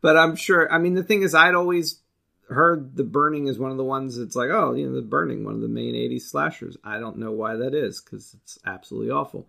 [0.00, 2.00] But I'm sure I mean the thing is I'd always
[2.48, 5.44] heard the burning is one of the ones that's like, oh, you know, the burning,
[5.44, 6.76] one of the main 80s slashers.
[6.82, 9.48] I don't know why that is because it's absolutely awful.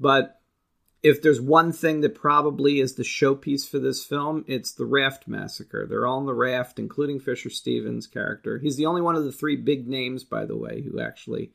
[0.00, 0.39] But
[1.02, 5.26] if there's one thing that probably is the showpiece for this film, it's the Raft
[5.26, 5.86] Massacre.
[5.86, 8.58] They're all on the raft, including Fisher Stevens' character.
[8.58, 11.52] He's the only one of the three big names, by the way, who actually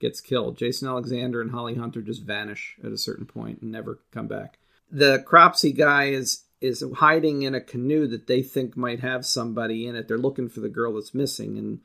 [0.00, 0.58] gets killed.
[0.58, 4.58] Jason Alexander and Holly Hunter just vanish at a certain point and never come back.
[4.90, 9.86] The Cropsey guy is is hiding in a canoe that they think might have somebody
[9.86, 10.06] in it.
[10.06, 11.80] They're looking for the girl that's missing and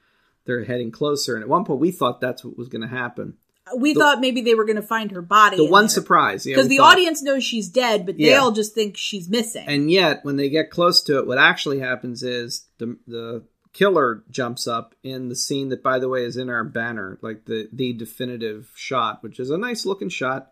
[0.46, 1.36] they're heading closer.
[1.36, 3.38] And at one point we thought that's what was going to happen.
[3.76, 5.58] We thought maybe they were going to find her body.
[5.58, 5.90] The one there.
[5.90, 6.94] surprise, yeah, because the thought.
[6.94, 8.38] audience knows she's dead, but they Yeah.
[8.38, 9.66] all just think she's missing.
[9.68, 14.24] And yet, when they get close to it, what actually happens is the the killer
[14.30, 17.68] jumps up in the scene that, by the way, is in our banner, like the
[17.74, 20.52] the definitive shot, which is a nice looking shot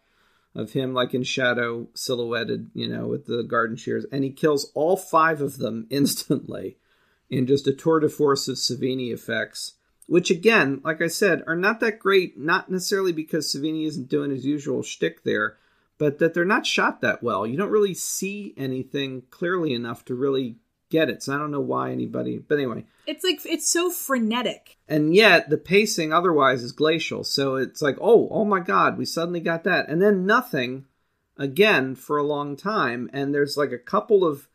[0.56, 4.71] of him, like in shadow, silhouetted, you know, with the garden shears, and he kills
[4.73, 6.78] all five of them instantly
[7.30, 9.73] in just a tour de force of Savini effects.
[10.07, 12.37] Which again, like I said, are not that great.
[12.37, 15.57] Not necessarily because Savini isn't doing his usual shtick there,
[15.97, 17.47] but that they're not shot that well.
[17.47, 20.57] You don't really see anything clearly enough to really
[20.89, 21.23] get it.
[21.23, 22.37] So I don't know why anybody.
[22.37, 24.77] But anyway, it's like it's so frenetic.
[24.87, 27.23] and yet the pacing otherwise is glacial.
[27.23, 30.85] So it's like, oh, oh my God, we suddenly got that, and then nothing
[31.37, 33.09] again for a long time.
[33.11, 34.47] And there's like a couple of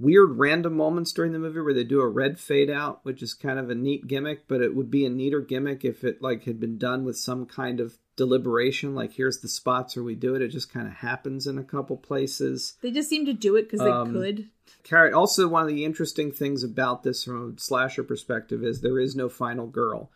[0.00, 3.34] weird random moments during the movie where they do a red fade out, which is
[3.34, 6.44] kind of a neat gimmick, but it would be a neater gimmick if it like
[6.44, 8.94] had been done with some kind of deliberation.
[8.94, 10.42] Like here's the spots where we do it.
[10.42, 12.74] It just kind of happens in a couple places.
[12.80, 14.48] They just seem to do it because they Um, could.
[14.84, 15.12] Carrot.
[15.14, 19.14] Also, one of the interesting things about this from a slasher perspective is there is
[19.14, 20.10] no final girl.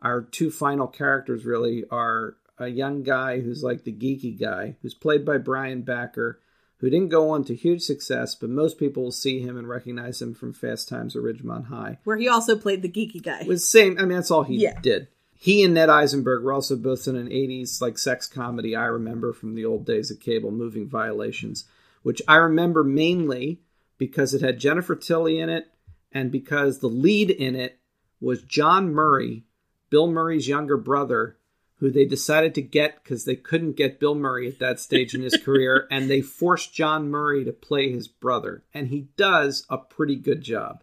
[0.00, 4.94] Our two final characters really are a young guy who's like the geeky guy, who's
[4.94, 6.40] played by Brian Backer,
[6.78, 10.22] who didn't go on to huge success, but most people will see him and recognize
[10.22, 11.98] him from Fast Times at Ridgemont High.
[12.04, 13.40] Where he also played the geeky guy.
[13.40, 13.96] It was same.
[13.98, 14.80] I mean, that's all he Yeah.
[14.80, 15.08] did.
[15.40, 18.74] He and Ned Eisenberg were also both in an '80s like sex comedy.
[18.74, 21.64] I remember from the old days of cable, Moving Violations,
[22.02, 23.60] which I remember mainly
[23.98, 25.68] because it had Jennifer Tilly in it,
[26.12, 27.78] and because the lead in it
[28.20, 29.44] was John Murray,
[29.90, 31.36] Bill Murray's younger brother,
[31.78, 35.22] who they decided to get because they couldn't get Bill Murray at that stage in
[35.22, 39.78] his career, and they forced John Murray to play his brother, and he does a
[39.78, 40.82] pretty good job.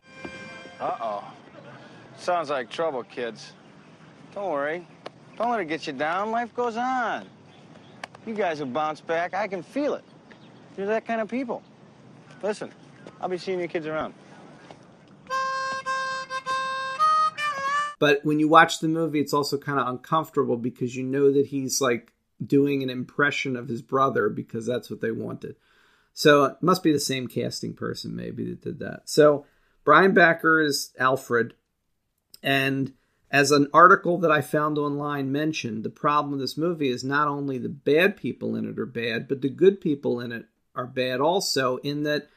[0.79, 1.23] Uh oh.
[2.17, 3.53] Sounds like trouble, kids.
[4.33, 4.87] Don't worry.
[5.37, 6.31] Don't let it get you down.
[6.31, 7.27] Life goes on.
[8.25, 9.33] You guys will bounce back.
[9.33, 10.03] I can feel it.
[10.77, 11.61] You're that kind of people.
[12.41, 12.71] Listen,
[13.21, 14.13] I'll be seeing you kids around.
[17.99, 21.47] But when you watch the movie, it's also kind of uncomfortable because you know that
[21.47, 22.13] he's like
[22.45, 25.55] doing an impression of his brother because that's what they wanted.
[26.13, 29.03] So it must be the same casting person maybe that did that.
[29.05, 29.45] So
[29.83, 31.53] Brian Backer is Alfred,
[32.41, 32.93] and
[33.31, 37.27] as an article that I found online mentioned, the problem with this movie is not
[37.27, 40.87] only the bad people in it are bad, but the good people in it are
[40.87, 41.77] bad also.
[41.77, 42.29] In that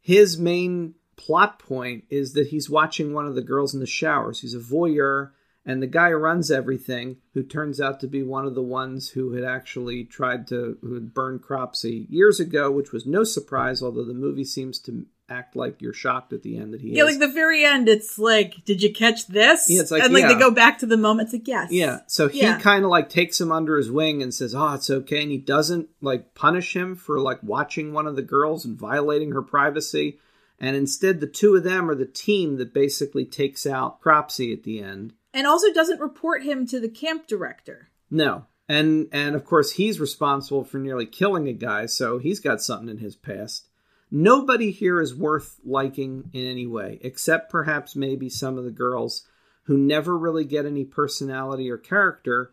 [0.00, 4.40] his main plot point is that he's watching one of the girls in the showers.
[4.40, 5.30] He's a voyeur,
[5.66, 9.32] and the guy runs everything, who turns out to be one of the ones who
[9.32, 14.04] had actually tried to who had burned Cropsey years ago, which was no surprise, although
[14.04, 17.12] the movie seems to act like you're shocked at the end that he Yeah, is.
[17.12, 19.64] like the very end, it's like, did you catch this?
[19.70, 21.28] Yeah, it's like, and like they go back to the moment.
[21.28, 21.72] It's like, yes.
[21.72, 22.00] Yeah.
[22.08, 22.58] So he Yeah.
[22.60, 25.38] kind of like takes him under his wing and says, "Oh, it's okay," and he
[25.38, 30.18] doesn't like punish him for like watching one of the girls and violating her privacy.
[30.64, 34.62] And instead, the two of them are the team that basically takes out Cropsy at
[34.62, 35.12] the end.
[35.34, 37.90] And also doesn't report him to the camp director.
[38.10, 38.46] No.
[38.66, 42.88] And and of course he's responsible for nearly killing a guy, so he's got something
[42.88, 43.68] in his past.
[44.10, 49.26] Nobody here is worth liking in any way, except perhaps maybe some of the girls
[49.64, 52.52] who never really get any personality or character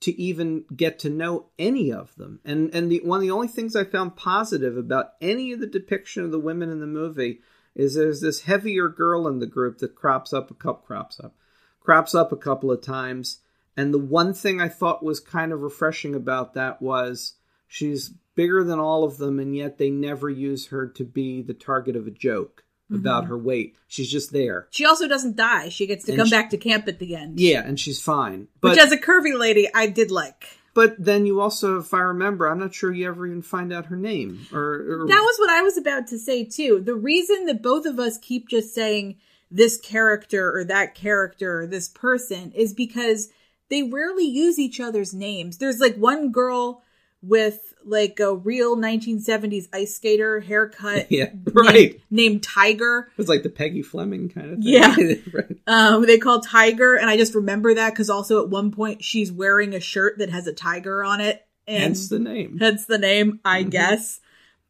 [0.00, 2.40] to even get to know any of them.
[2.44, 5.66] And and the one of the only things I found positive about any of the
[5.66, 7.40] depiction of the women in the movie
[7.74, 11.34] is there's this heavier girl in the group that crops up a couple crops up
[11.80, 13.40] crops up a couple of times.
[13.76, 17.34] And the one thing I thought was kind of refreshing about that was
[17.66, 21.54] she's bigger than all of them, and yet they never use her to be the
[21.54, 23.30] target of a joke about mm-hmm.
[23.30, 23.76] her weight.
[23.88, 24.68] She's just there.
[24.70, 25.68] She also doesn't die.
[25.70, 27.40] She gets to And come she- back to camp at the end.
[27.40, 28.48] Yeah, and she's fine.
[28.60, 30.46] But Which, as a curvy lady, I did like.
[30.74, 33.86] but then you also, if I remember, I'm not sure you ever even find out
[33.86, 34.46] her name.
[34.52, 36.80] Or, or That was what I was about to say too.
[36.84, 39.16] The reason that both of us keep just saying
[39.50, 43.30] this character or that character or this person is because
[43.68, 45.58] they rarely use each other's names.
[45.58, 46.82] There's like one girl
[47.26, 51.06] with like a real 1970s ice skater haircut.
[51.10, 52.00] Yeah, right.
[52.10, 53.08] Named Tiger.
[53.12, 54.68] it was like the Peggy Fleming kind of thing.
[54.68, 54.94] Yeah.
[55.32, 55.56] right.
[55.66, 59.30] Um, they call Tiger, and I just remember that because also at one point she's
[59.30, 62.58] wearing a shirt that has a tiger on it, and Hence the name.
[62.58, 63.70] hence the name, I Mhm.
[63.70, 64.20] guess.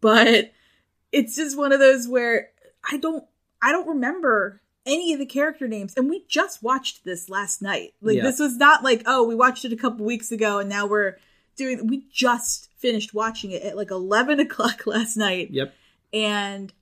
[0.01, 0.53] But
[1.13, 2.49] it's just one of those where
[2.91, 3.25] I don't,
[3.63, 7.95] I don't remember any of the character names, and we just watched this last night.
[8.03, 8.23] Like Yeah.
[8.25, 11.17] this was not like, oh, we watched it a couple weeks ago, and now we're
[11.57, 11.87] doing.
[11.87, 15.75] We just finished watching it at like eleven o'clock last night, Yep.
[16.13, 16.73] and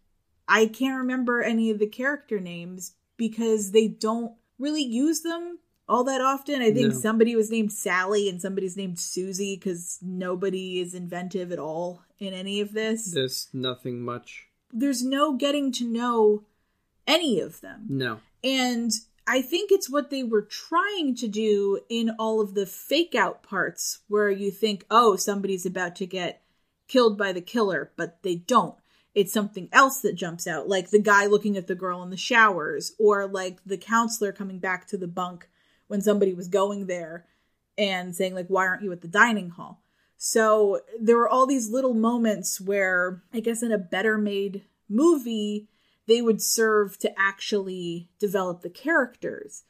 [0.48, 5.58] I can't remember any of the character names because they don't really use them
[5.88, 6.60] all that often.
[6.62, 6.98] I think No.
[7.00, 12.32] somebody was named Sally and somebody's named Susie because nobody is inventive at all in
[12.34, 13.10] any of this.
[13.12, 14.46] There's nothing much.
[14.72, 16.44] There's no getting to know
[17.06, 17.86] any of them.
[17.88, 18.20] No.
[18.42, 18.90] And
[19.26, 23.42] I think it's what they were trying to do in all of the fake out
[23.42, 26.42] parts where you think, oh, somebody's about to get
[26.88, 28.74] killed by the killer, but they don't.
[29.14, 32.16] It's something else that jumps out, like the guy looking at the girl in the
[32.16, 35.48] showers, or like the counselor coming back to the bunk
[35.86, 37.24] when somebody was going there
[37.78, 39.82] and saying, like, why aren't you at the dining hall?
[40.16, 45.68] So there were all these little moments where I guess in a better made movie,
[46.06, 49.64] they would serve to actually develop the characters,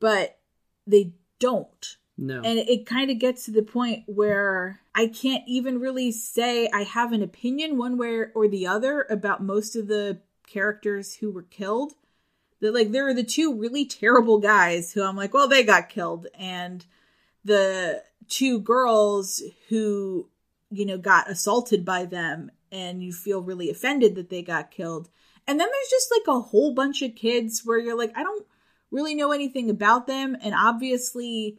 [0.00, 0.38] but
[0.86, 1.96] they don't.
[2.16, 2.42] No.
[2.42, 6.82] And it kind of gets to the point where I can't even really say I
[6.82, 11.44] have an opinion one way or the other about most of the characters who were
[11.44, 11.92] killed.
[12.60, 15.88] That like there are the two really terrible guys who I'm like, well, they got
[15.88, 16.84] killed, and
[17.44, 20.28] the two girls who
[20.68, 25.08] you know got assaulted by them, and you feel really offended that they got killed.
[25.48, 28.46] And then there's just like a whole bunch of kids where you're like, I don't
[28.92, 31.58] really know anything about them, and obviously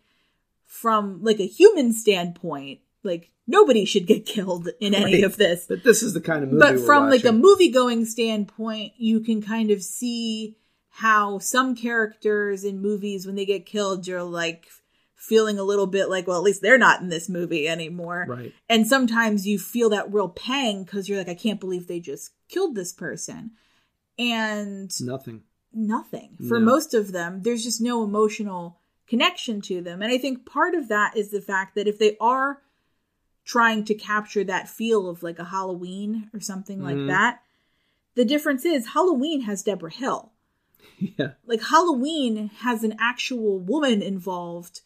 [0.66, 5.24] from like a human standpoint, like nobody should get killed in any Right.
[5.24, 5.66] of this.
[5.68, 9.20] but this is the kind of movie But from like a movie going standpoint, you
[9.22, 10.56] can kind of see
[10.90, 14.68] how some characters in movies when they get killed, you're like
[15.16, 18.26] feeling a little bit like, well, at least they're not in this movie anymore.
[18.28, 18.54] Right.
[18.70, 22.32] And sometimes you feel that real pang because you're like, I can't believe they just
[22.50, 23.52] killed this person.
[24.20, 25.44] And Nothing.
[25.74, 26.66] nothing for No.
[26.66, 28.78] most of them there's just no emotional
[29.08, 32.16] connection to them and i think part of that is the fact that if they
[32.20, 32.62] are
[33.46, 37.08] trying to capture that feel of like a halloween or something like Mhm.
[37.08, 37.42] that
[38.16, 40.32] the difference is halloween has debra hill
[41.00, 41.34] Yeah.
[41.46, 44.82] like halloween has an actual woman involved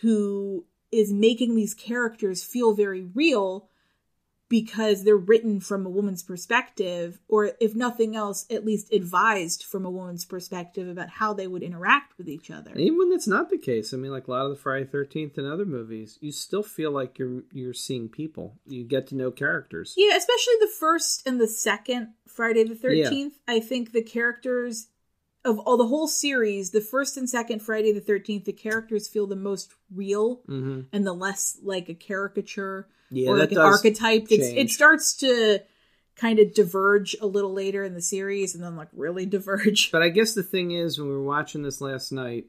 [0.00, 3.68] who is making these characters feel very real
[4.50, 9.86] because they're written from a woman's perspective or if nothing else at least advised from
[9.86, 13.48] a woman's perspective about how they would interact with each other even when that's not
[13.48, 16.32] the case, I mean, like a lot of the Friday Thirteenth and other movies, you
[16.32, 18.56] still feel like you're you're seeing people.
[18.66, 19.94] You get to know characters.
[19.96, 24.88] yeah especially the first and the second friday the 13th i think the characters
[25.44, 29.26] of all the whole series the first and second friday the 13th the characters feel
[29.26, 30.80] the most real Mm-hmm.
[30.92, 34.26] and the less like a caricature Yeah, or like an archetype.
[34.30, 35.60] It's, it starts to
[36.16, 39.90] kind of diverge a little later in the series, and then like really diverge.
[39.90, 42.44] But I guess the thing is, when we were watching this last night,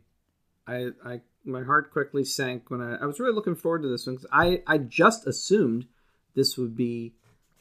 [0.68, 4.06] I, I my heart quickly sank when I, I was really looking forward to this
[4.06, 5.88] one 'cause I, I just assumed
[6.36, 7.14] this would be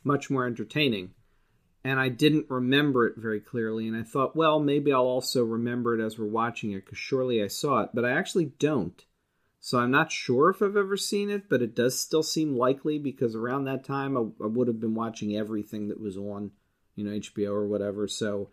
[0.04, 1.14] much more entertaining,
[1.82, 3.88] and I didn't remember it very clearly.
[3.88, 7.42] And I thought, well, maybe I'll also remember it as we're watching it because surely
[7.42, 9.02] I saw it, but I actually don't.
[9.60, 12.98] So I'm not sure if I've ever seen it, but it does still seem likely
[12.98, 16.52] because around that time I, I would have been watching everything that was on,
[16.96, 18.08] you know HBO or whatever.
[18.08, 18.50] So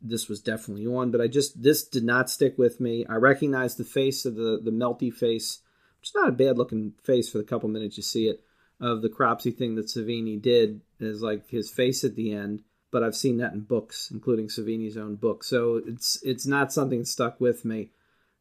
[0.00, 3.06] this was definitely on, but I just this did not stick with me.
[3.08, 5.60] I recognized the face of the the melty face,
[6.00, 8.44] which is not a bad looking face for the couple minutes you see it
[8.82, 12.62] of the Cropsy thing that Savini did is like his face at the end.
[12.90, 15.44] But I've seen that in books, including Savini's own book.
[15.44, 17.90] So it's it's not something that stuck with me.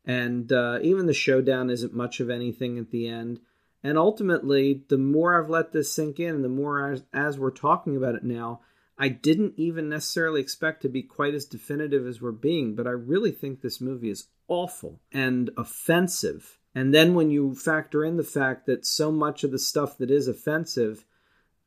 [0.03, 3.39] And uh, even the showdown isn't much of anything at the end.
[3.83, 7.95] And ultimately, the more I've let this sink in, the more as, as we're talking
[7.95, 8.61] about it now,
[8.97, 12.91] I didn't even necessarily expect to be quite as definitive as we're being, but I
[12.91, 16.59] really think this movie is awful and offensive.
[16.74, 20.09] And then when you factor in the fact that so much of the stuff that
[20.09, 21.05] is offensive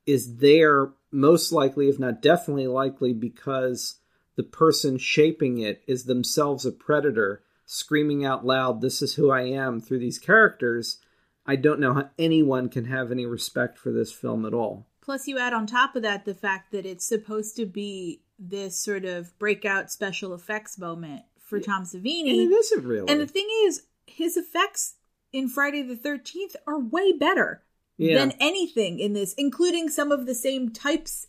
[0.06, 4.00] is there, most likely, if not definitely likely, because
[4.36, 9.42] the person shaping it is themselves a predator, screaming out loud, This is who I
[9.42, 10.98] am, through these characters,
[11.46, 14.86] I don't know how anyone can have any respect for this film at all.
[15.02, 18.76] Plus, you add on top of that the fact that it's supposed to be this
[18.76, 22.30] sort of breakout special effects moment for Tom Savini.
[22.30, 23.12] And it isn't really.
[23.12, 24.94] And the thing is, his effects
[25.32, 27.62] in Friday the 13th are way better
[27.96, 28.18] Yeah.
[28.18, 31.26] than anything in this, including some of the same types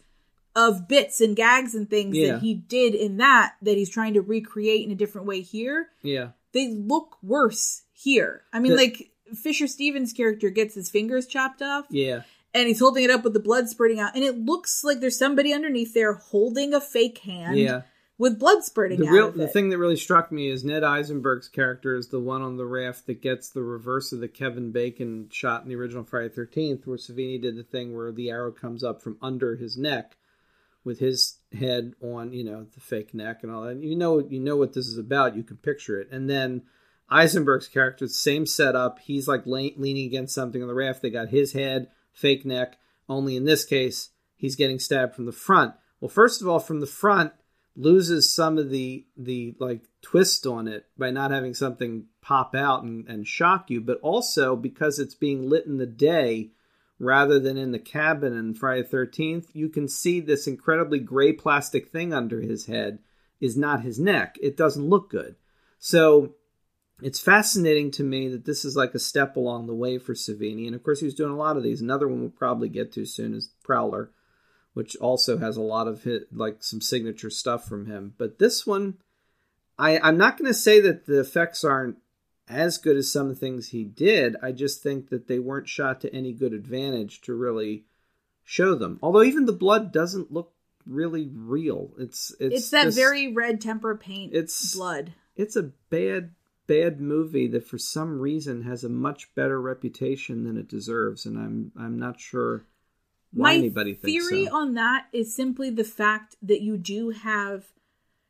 [0.55, 2.33] of bits and gags and things Yeah.
[2.33, 5.89] that he did in that, that he's trying to recreate in a different way here.
[6.01, 6.29] yeah.
[6.53, 8.43] They look worse here.
[8.53, 12.21] I mean, The- like, Fisher Stevens' character gets his fingers chopped off Yeah.
[12.53, 15.17] and he's holding it up with the blood spurting out, and it looks like there's
[15.17, 17.81] somebody underneath there holding a fake hand Yeah.
[18.17, 21.47] With blood spurting The out real the thing that really struck me is Ned Eisenberg's
[21.47, 25.27] character is the one on the raft that gets the reverse of the Kevin Bacon
[25.31, 28.83] shot in the original Friday Thirteenth, where Savini did the thing where the arrow comes
[28.83, 30.17] up from under his neck,
[30.83, 33.77] with his head on you know the fake neck and all that.
[33.77, 35.35] You know you know what this is about.
[35.35, 36.63] You can picture it, and then
[37.09, 38.99] Eisenberg's character, same setup.
[38.99, 41.01] He's like le- leaning against something on the raft.
[41.01, 42.77] They got his head, fake neck.
[43.07, 45.75] Only in this case, he's getting stabbed from the front.
[45.99, 47.33] Well, first of all, from the front
[47.75, 52.83] loses some of the the like twist on it by not having something pop out
[52.83, 56.51] and, and shock you, but also because it's being lit in the day
[56.99, 61.33] rather than in the cabin in Friday the Thirteenth, you can see this incredibly gray
[61.33, 62.99] plastic thing under his head
[63.41, 64.37] is not his neck.
[64.41, 65.35] It doesn't look good.
[65.77, 66.35] So
[67.01, 70.65] it's fascinating to me that this is like a step along the way for Savini.
[70.65, 71.81] And of course, he was doing a lot of these.
[71.81, 74.11] Another one we'll probably get to soon is Prowler,
[74.75, 78.13] which also has a lot of hit, like some signature stuff from him.
[78.19, 78.95] But this one,
[79.79, 81.97] I, I'm not going to say that the effects aren't
[82.47, 84.35] as good as some of the things he did.
[84.43, 87.85] I just think that they weren't shot to any good advantage to really
[88.43, 88.99] show them.
[89.01, 90.51] Although even the blood doesn't look
[90.85, 91.89] really real.
[91.97, 95.13] It's it's, it's that just- very red tempera paint It's- blood.
[95.35, 96.31] it's a bad
[96.67, 101.37] bad movie that for some reason has a much better reputation than it deserves and
[101.37, 102.63] i'm i'm not sure
[103.35, 107.09] why My anybody thinks theory so on that is simply the fact that you do
[107.11, 107.65] have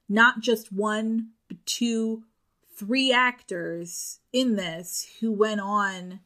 [0.10, 2.24] not just one, but two,
[2.76, 6.20] three actors in this who went on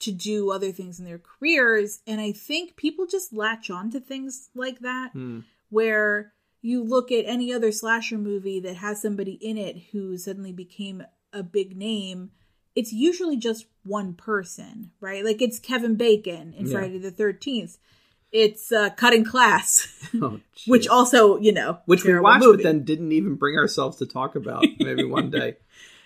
[0.00, 2.00] to do other things in their careers.
[2.06, 5.40] And I think people just latch on to things like that, Hmm.
[5.68, 10.52] where you look at any other slasher movie that has somebody in it who suddenly
[10.52, 11.02] became
[11.32, 12.30] a big name.
[12.74, 15.24] It's usually just one person, right?
[15.24, 16.72] Like it's Kevin Bacon in Yeah.
[16.72, 17.78] Friday the 13th.
[18.32, 19.88] It's uh, Cutting Class,
[20.20, 22.58] oh, which also, you know, which we watched movie.
[22.58, 25.56] but then didn't even bring ourselves to talk about maybe one day.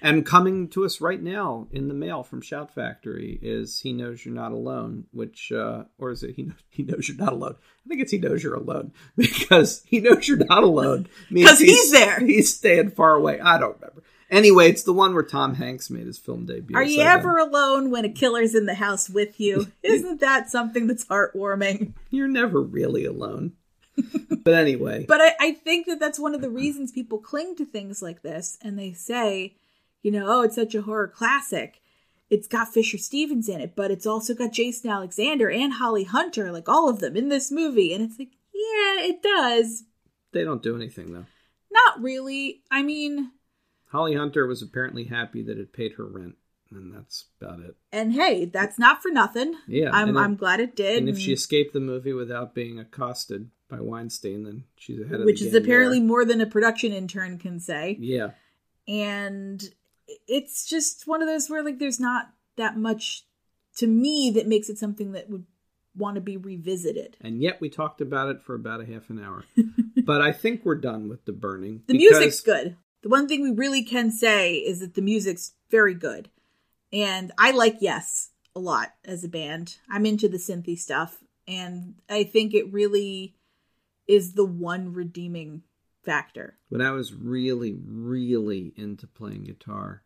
[0.01, 4.23] And coming to us right now in the mail from shout factory is he knows
[4.25, 7.57] you're not alone which uh or is it he knows, he knows you're not alone?
[7.85, 11.59] I think it's he knows you're alone because he knows you're not alone means 'Cause
[11.61, 12.21] he's there.
[12.21, 13.41] he's staying far away.
[13.41, 14.03] I don't remember
[14.35, 17.07] anyway it's the one where tom hanks made his film debut Are so you then-
[17.19, 19.71] ever alone when a killer's in the house with you?
[19.83, 21.95] Isn't that something that's heartwarming?
[22.11, 23.53] you're never really alone
[24.45, 27.65] but anyway But I, I think that that's one of the reasons people cling to
[27.65, 29.55] things like this and they say,
[30.03, 31.81] you know, oh, it's such a horror classic.
[32.29, 36.51] It's got Fisher Stevens in it, but it's also got Jason Alexander and Holly Hunter,
[36.51, 37.95] like all of them in this movie.
[37.95, 39.85] And it's like, yeah, it does.
[40.33, 41.27] they don't do anything though
[41.71, 42.63] Not really.
[42.73, 43.31] I mean,
[43.95, 46.35] holly hunter was apparently happy that it paid her rent
[46.71, 49.55] and that's about it and hey, that's not for nothing.
[49.69, 50.99] Yeah, I'm I'm glad it did.
[50.99, 55.27] And if she escaped the movie without being accosted by Weinstein, then she's ahead of
[55.27, 56.09] which is apparently there.
[56.09, 57.97] more than a production intern can say.
[58.01, 58.31] yeah.
[58.89, 59.63] and
[60.27, 63.25] it's just one of those where like there's not that much
[63.77, 65.47] to me that makes it something that would
[65.97, 67.17] want to be revisited.
[67.21, 69.45] And yet we talked about it for about a half an hour.
[70.05, 71.83] but I think we're done with the burning.
[71.87, 72.77] The music's good.
[73.05, 76.31] The one thing we really can say is that the music's very good.
[76.91, 79.77] And I like Yes a lot as a band.
[79.91, 83.37] I'm into the synthy stuff and I think it really
[84.07, 85.65] is the one redeeming
[86.03, 86.57] factor.
[86.71, 90.03] When I was really, really into playing guitar,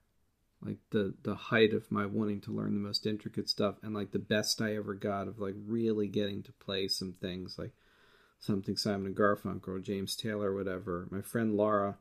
[0.60, 4.10] like the the height of my wanting to learn the most intricate stuff, and like
[4.10, 7.72] the best I ever got of like really getting to play some things like
[8.40, 11.06] something Simon and Garfunkel or James Taylor or whatever.
[11.12, 11.98] My friend Laura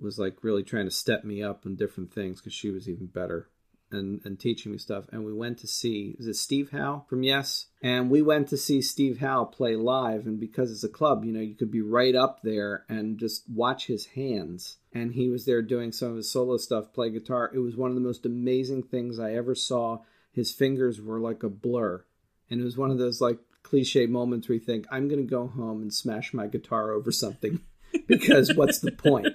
[0.00, 3.06] was like really trying to step me up in different things because she was even
[3.06, 3.48] better
[3.90, 5.06] and and teaching me stuff.
[5.10, 8.56] And we went to see is it Steve Howe from Yes, and we went to
[8.56, 10.26] see Steve Howe play live.
[10.26, 13.44] And because it's a club, you know, you could be right up there and just
[13.48, 14.78] watch his hands.
[14.92, 17.50] And he was there doing some of his solo stuff, play guitar.
[17.54, 19.98] It was one of the most amazing things I ever saw.
[20.32, 22.04] His fingers were like a blur,
[22.50, 25.46] and it was one of those like cliche moments where you think, I'm to go
[25.46, 27.60] home and smash my guitar over something
[28.06, 29.26] because what's the point?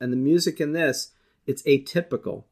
[0.00, 1.12] And the music in this,
[1.46, 2.44] it's atypical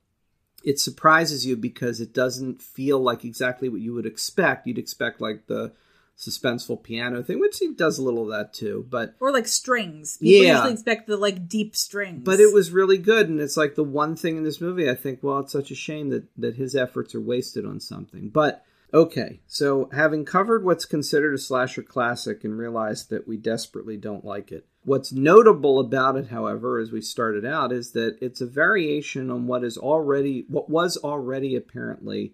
[0.64, 4.66] it surprises you because it doesn't feel like exactly what you would expect.
[4.66, 5.72] You'd expect like the
[6.16, 10.16] suspenseful piano thing, which he does a little of that too, but or like strings.
[10.16, 10.54] People Yeah.
[10.56, 12.22] usually expect the like deep strings.
[12.24, 14.94] but it was really good and it's like the one thing in this movie I
[14.96, 18.28] think well it's such a shame that that his efforts are wasted on something.
[18.28, 23.96] But okay, so having covered what's considered a slasher classic and realized that we desperately
[23.96, 24.66] don't like it.
[24.88, 29.46] What's notable about it, however, as we started out, is that it's a variation on
[29.46, 32.32] what is already what was already apparently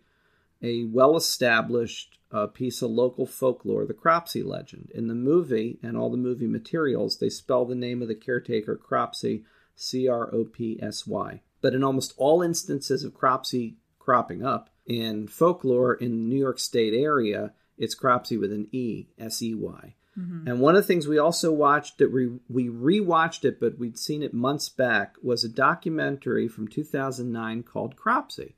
[0.63, 4.93] a well established uh, piece of local folklore, the Cropsey legend.
[4.95, 8.77] In the movie and all the movie materials, they spell the name of the caretaker
[8.77, 9.43] Cropsy,
[9.75, 11.41] C R O P S Y.
[11.61, 16.61] But in almost all instances of Cropsey cropping up in folklore in the New York
[16.61, 19.97] State area, it's Cropsey with an E, S E Y.
[20.19, 20.49] Mm-hmm.
[20.49, 23.99] And one of the things we also watched that we we rewatched it, but we'd
[23.99, 28.55] seen it months back, was a documentary from 2009 called Cropsey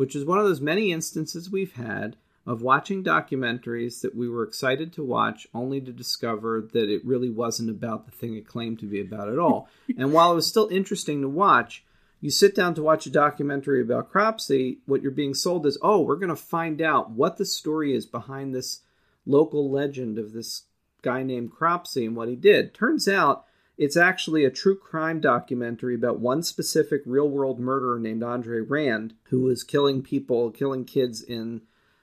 [0.00, 4.42] which is one of those many instances we've had of watching documentaries that we were
[4.42, 8.78] excited to watch only to discover that it really wasn't about the thing it claimed
[8.78, 9.68] to be about at all.
[9.98, 11.84] and while it was still interesting to watch,
[12.18, 16.00] you sit down to watch a documentary about Cropsey, what you're being sold is, oh,
[16.00, 18.80] we're going to find out what the story is behind this
[19.26, 20.62] local legend of this
[21.02, 22.74] guy named Cropsey and what he did.
[22.74, 23.44] Turns out
[23.80, 29.14] it's actually a true crime documentary about one specific real world murderer named Andre Rand,
[29.30, 31.62] who was killing people, killing kids in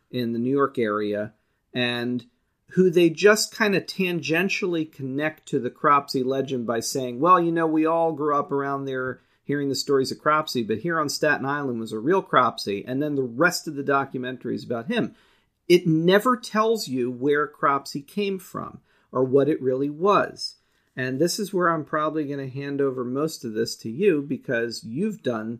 [0.10, 1.34] in the New York area,
[1.74, 2.26] and
[2.72, 7.52] who they just kind of tangentially connect to the Cropsey legend by saying, well, you
[7.52, 11.10] know, we all grew up around there hearing the stories of Cropsey, but here on
[11.10, 14.88] Staten Island was a real Cropsey, and then the rest of the documentary is about
[14.88, 15.16] him.
[15.70, 18.80] It never tells you where Cropsey came from
[19.12, 20.56] or what it really was.
[20.96, 24.22] And this is where I'm probably going to hand over most of this to you
[24.22, 25.60] because you've done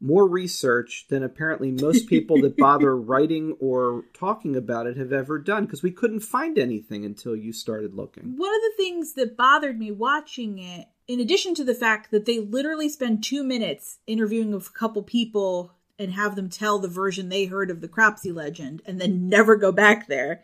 [0.00, 5.38] more research than apparently most people that bother writing or talking about it have ever
[5.38, 8.36] done because we couldn't find anything until you started looking.
[8.36, 12.26] One of the things that bothered me watching it, in addition to the fact that
[12.26, 17.28] they literally spend two minutes interviewing a couple people and have them tell the version
[17.28, 20.42] they heard of the Cropsey legend and then never go back there,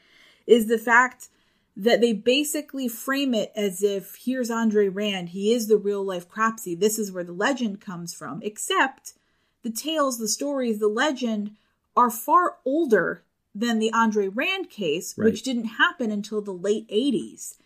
[0.48, 1.28] is the fact
[1.76, 6.28] that they basically frame it as if here's Andre Rand, he is the real life
[6.28, 9.14] Cropsey, this is where the legend comes from, except
[9.62, 11.52] the tales, the stories, the legend
[11.96, 13.22] are far older
[13.54, 15.26] than the Andre Rand case, Right.
[15.26, 17.56] which didn't happen until the late 80s.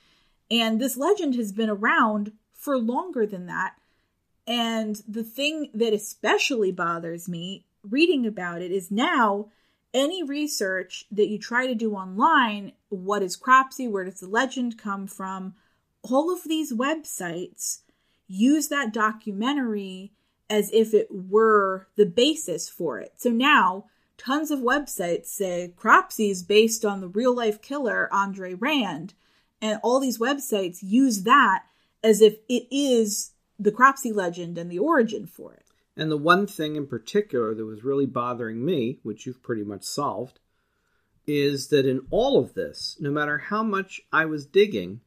[0.50, 3.74] And this legend has been around for longer than that.
[4.46, 9.50] And the thing that especially bothers me reading about it is now
[9.94, 14.78] any research that you try to do online, what is Cropsey, where does the legend
[14.78, 15.54] come from,
[16.02, 17.80] all of these websites
[18.26, 20.12] use that documentary
[20.50, 23.12] as if it were the basis for it.
[23.16, 23.86] So now
[24.16, 29.14] tons of websites say Cropsey is based on the real life killer Andre Rand,
[29.60, 31.64] and all these websites use that
[32.02, 35.64] as if it is the Cropsey legend and the origin for it.
[35.98, 39.82] And the one thing in particular that was really bothering me, which you've pretty much
[39.82, 40.38] solved,
[41.26, 45.00] is that in all of this, no matter how much I was digging,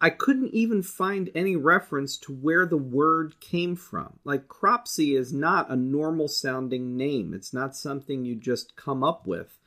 [0.00, 4.18] I couldn't even find any reference to where the word came from.
[4.24, 7.34] Like Cropsey is not a normal sounding name.
[7.34, 9.58] It's not something you just come up with.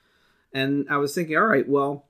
[0.52, 2.08] And I was thinking, all right, well,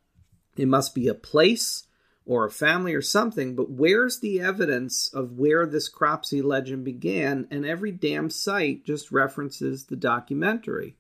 [0.55, 1.84] it must be a place
[2.32, 7.45] or a family or something, but where's the evidence of where this Cropsey legend began?
[7.51, 10.95] And every damn site just references the documentary.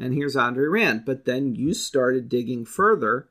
[0.00, 1.04] And here's Andre Rand.
[1.04, 3.28] But then you started digging further.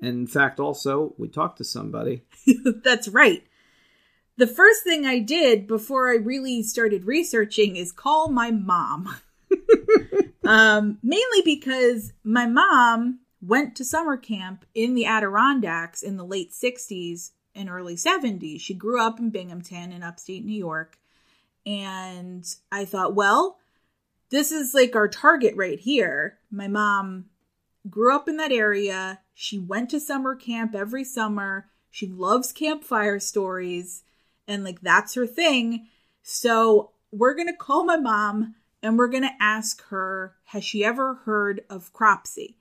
[0.00, 2.22] And in fact, also, we talked to somebody.
[2.84, 3.42] That's right.
[4.36, 9.16] The first thing I did before I really started researching is call my mom.
[10.44, 16.52] um, mainly because my mom went to summer camp in the Adirondacks in the late
[16.52, 18.60] 60s and early 70s.
[18.60, 20.98] She grew up in Binghamton in upstate New York.
[21.66, 23.58] And I thought, well,
[24.30, 26.38] this is like our target right here.
[26.50, 27.26] My mom
[27.88, 29.20] grew up in that area.
[29.34, 31.68] She went to summer camp every summer.
[31.90, 34.02] She loves campfire stories
[34.48, 35.86] and like that's her thing.
[36.22, 40.84] So we're going to call my mom and we're going to ask her, has she
[40.84, 42.56] ever heard of Cropsey?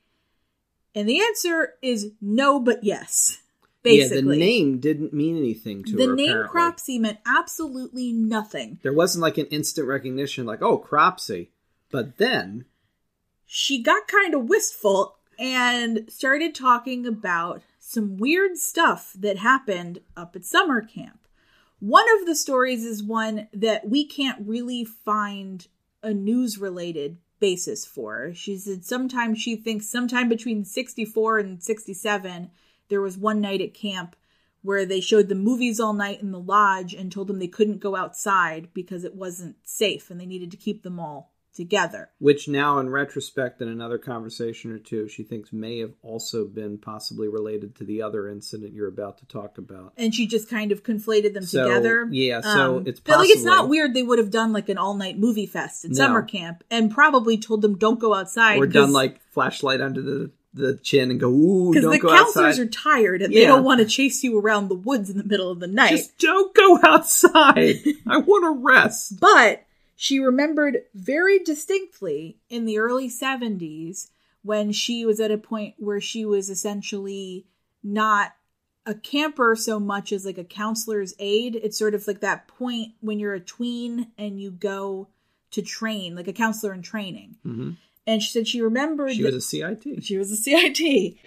[0.95, 3.39] And the answer is no, but yes.
[3.81, 4.17] Basically.
[4.17, 6.09] Yeah, the name didn't mean anything to the her.
[6.11, 6.51] The name apparently.
[6.51, 8.79] Cropsey meant absolutely nothing.
[8.81, 11.49] There wasn't like an instant recognition, like, oh, Cropsey.
[11.91, 12.65] But then,
[13.45, 20.35] She got kind of wistful and started talking about some weird stuff that happened up
[20.35, 21.19] at summer camp.
[21.79, 25.67] One of the stories is one that we can't really find
[26.01, 28.33] a news related basis for.
[28.33, 32.49] She said sometimes she thinks sometime between 64 and 67
[32.87, 34.15] there was one night at camp
[34.61, 37.81] where they showed the movies all night in the lodge and told them they couldn't
[37.81, 42.09] go outside because it wasn't safe and they needed to keep them all together.
[42.19, 46.77] which now in retrospect, in another conversation or two, she thinks may have also been
[46.77, 49.93] possibly related to the other incident you're about to talk about.
[49.97, 52.07] and she just kind of conflated them So, together.
[52.11, 54.77] yeah, so um, it's but, like it's not weird they would have done like an
[54.77, 55.95] all night movie fest in No.
[55.97, 60.31] summer camp and probably told them don't go outside Or done like flashlight under the,
[60.55, 62.61] the chin and go, ooh, because don't the go counselors outside.
[62.61, 65.49] are tired and they don't want to chase you around the woods in the middle
[65.49, 65.89] of the night.
[65.91, 67.77] Just don't go outside.
[68.07, 69.19] I want to rest.
[69.19, 69.63] But
[69.95, 74.09] she remembered very distinctly in the early 70s
[74.41, 77.45] when she was at a point where she was essentially
[77.83, 78.33] not
[78.85, 81.55] a camper so much as like a counselor's aide.
[81.55, 85.07] It's sort of like that point when you're a tween and you go
[85.51, 87.37] to train, like a counselor in training.
[87.45, 87.77] Mhm.
[88.05, 90.03] And she said she remembered She was a CIT.
[90.03, 91.17] she was a CIT.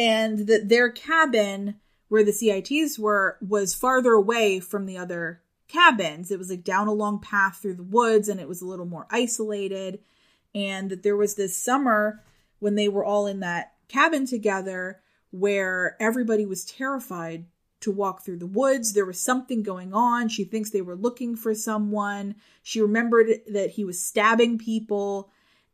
[0.00, 1.74] And that their cabin
[2.08, 6.30] where the CITs were was farther away from the other cabins.
[6.30, 8.86] It was like down a long path through the woods and it was a little
[8.86, 9.98] more isolated.
[10.54, 12.22] And that there was this summer
[12.60, 17.44] when they were all in that cabin together where everybody was terrified
[17.80, 18.94] to walk through the woods.
[18.94, 20.30] There was something going on.
[20.30, 22.36] She thinks they were looking for someone.
[22.62, 25.30] She remembered that he was stabbing people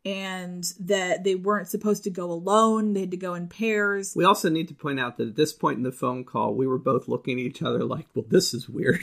[0.06, 2.92] and that they weren't supposed to go alone.
[2.92, 4.14] They had to go in pairs.
[4.14, 6.68] We also need to point out that at this point in the phone call, we
[6.68, 9.00] were both looking at each other like, well, this is weird.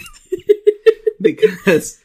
[1.22, 2.02] because,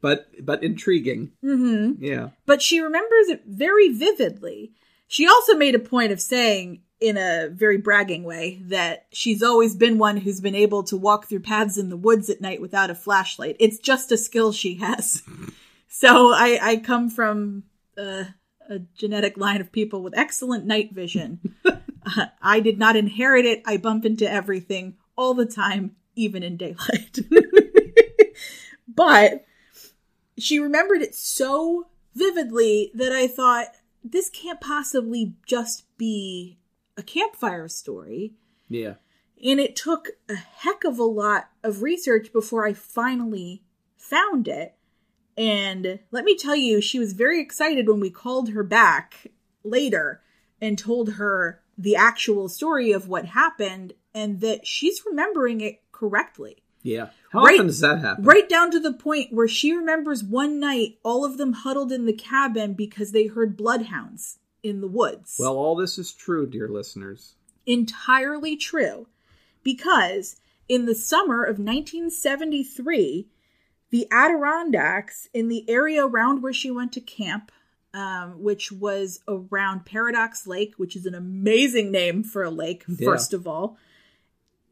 [0.00, 1.32] but, but intriguing.
[1.44, 2.02] Mm-hmm.
[2.02, 2.30] Yeah.
[2.46, 4.72] But she remembers it very vividly.
[5.06, 9.76] She also made a point of saying, in a very bragging way, that she's always
[9.76, 12.88] been one who's been able to walk through paths in the woods at night without
[12.88, 13.56] a flashlight.
[13.60, 15.22] It's just a skill she has.
[15.88, 17.64] so I, I come from
[17.98, 18.24] uh,
[18.68, 21.40] a genetic line of people with excellent night vision.
[21.64, 23.62] uh, I did not inherit it.
[23.66, 27.18] I bump into everything all the time, even in daylight.
[28.88, 29.44] but
[30.38, 33.68] she remembered it so vividly that I thought,
[34.04, 36.58] this can't possibly just be
[36.96, 38.34] a campfire story.
[38.68, 38.94] Yeah.
[39.44, 43.62] And it took a heck of a lot of research before I finally
[43.96, 44.74] found it.
[45.36, 49.28] And let me tell you, she was very excited when we called her back
[49.64, 50.20] later
[50.60, 56.58] and told her the actual story of what happened and that she's remembering it correctly.
[56.82, 57.10] Yeah.
[57.30, 58.24] How Right- often does that happen?
[58.24, 62.04] Right down to the point where she remembers one night all of them huddled in
[62.06, 65.36] the cabin because they heard bloodhounds in the woods.
[65.38, 67.34] Well, all this is true, dear listeners.
[67.64, 69.06] entirely true
[69.62, 73.28] because in the summer of 1973,
[73.92, 77.52] the Adirondacks in the area around where she went to camp,
[77.94, 83.04] um, which was around Paradox Lake, which is an amazing name for a lake, Yeah.
[83.06, 83.76] first of all,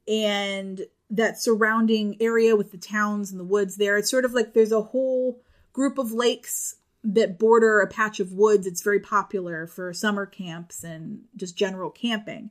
[0.09, 3.99] and that surrounding area with the towns and the woods there.
[3.99, 5.41] It's sort of like there's a whole
[5.73, 8.67] group of lakes that border a patch of woods.
[8.67, 12.51] It's very popular for summer camps and just general camping.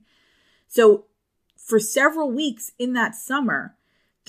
[0.67, 1.05] So,
[1.57, 3.75] for several weeks in that summer,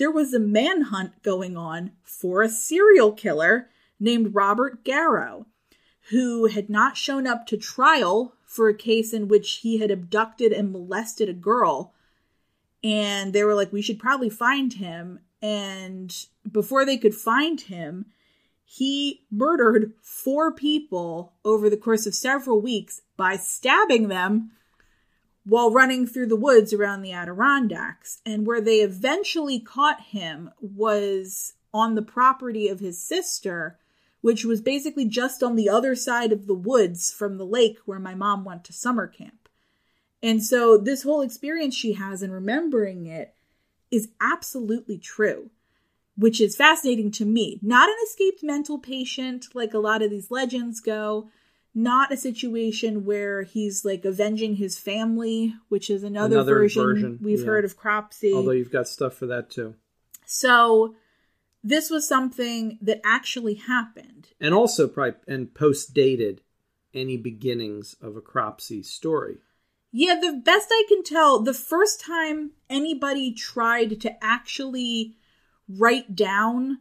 [0.01, 5.45] there was a manhunt going on for a serial killer named Robert Garrow,
[6.09, 10.51] who had not shown up to trial for a case in which he had abducted
[10.51, 11.93] and molested a girl.
[12.83, 15.19] and they were like, we should probably find him.
[15.39, 16.11] And
[16.51, 18.07] before they could find him,
[18.63, 24.49] he murdered four people over the course of several weeks by stabbing them
[25.43, 28.21] while running through the woods around the Adirondacks.
[28.25, 33.77] And where they eventually caught him was on the property of his sister,
[34.21, 37.99] which was basically just on the other side of the woods from the lake where
[37.99, 39.49] my mom went to summer camp.
[40.21, 43.33] And so this whole experience she has in remembering it
[43.89, 45.49] is absolutely true,
[46.15, 47.59] which is fascinating to me.
[47.63, 51.29] Not an escaped mental patient like a lot of these legends go,
[51.73, 57.19] not a situation where he's like avenging his family, which is another, Another version, version,
[57.21, 57.45] we've yeah.
[57.45, 58.33] heard of Cropsey.
[58.33, 59.75] Although you've got stuff for that too.
[60.25, 60.95] so
[61.63, 64.29] this was something that actually happened.
[64.39, 66.41] And also probably and post dated
[66.93, 69.37] any beginnings of a Cropsey story.
[69.93, 75.15] Yeah, the best I can tell, the first time anybody tried to actually
[75.67, 76.79] write down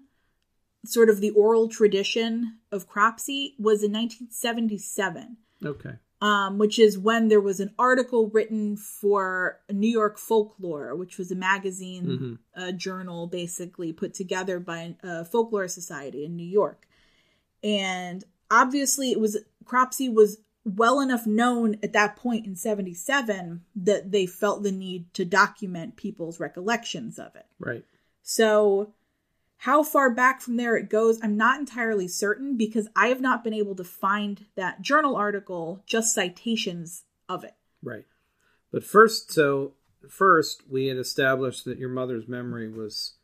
[0.85, 5.95] sort of the oral tradition of Cropsey was in 1977, Okay.
[6.23, 11.31] um, which is when there was an article written for New York Folklore, which was
[11.31, 16.87] a magazine, a journal basically put together by a folklore society in New York.
[17.63, 24.13] And obviously, it was Cropsey was well enough known at that point in 77 that
[24.13, 27.47] they felt the need to document people's recollections of it.
[27.59, 27.85] Right.
[28.23, 28.95] So,
[29.61, 33.45] how far back from there it goes, I'm not entirely certain because I have not
[33.45, 37.55] been able to find that journal article, just citations of it.
[37.83, 38.07] Right.
[38.73, 39.75] But first, so
[40.09, 43.17] first, we had established that your mother's memory was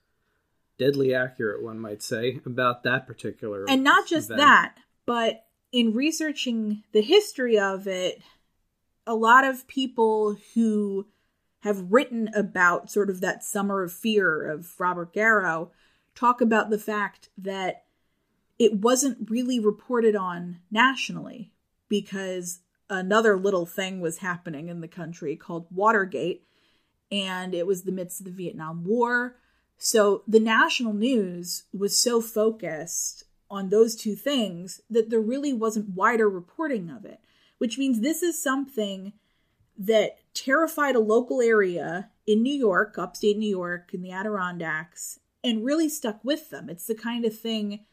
[0.79, 3.65] deadly accurate, one might say, about that particular.
[3.67, 4.43] And not just event.
[4.43, 4.75] that,
[5.07, 8.21] but in researching the history of it,
[9.07, 11.07] a lot of people who
[11.61, 15.71] have written about sort of that summer of fear of Robert Garrow
[16.17, 17.85] talk about the fact that
[18.59, 21.53] it wasn't really reported on nationally
[21.89, 22.61] because
[22.91, 26.45] another little thing was happening in the country called Watergate,
[27.13, 29.37] and it was the midst of the Vietnam War.
[29.79, 35.95] So the national news was so focused on those two things that there really wasn't
[35.95, 37.21] wider reporting of it,
[37.59, 39.13] which means this is something
[39.79, 45.65] that terrified a local area in New York, upstate New York, in the Adirondacks, and
[45.65, 46.69] really stuck with them.
[46.69, 47.85] It's the kind of thing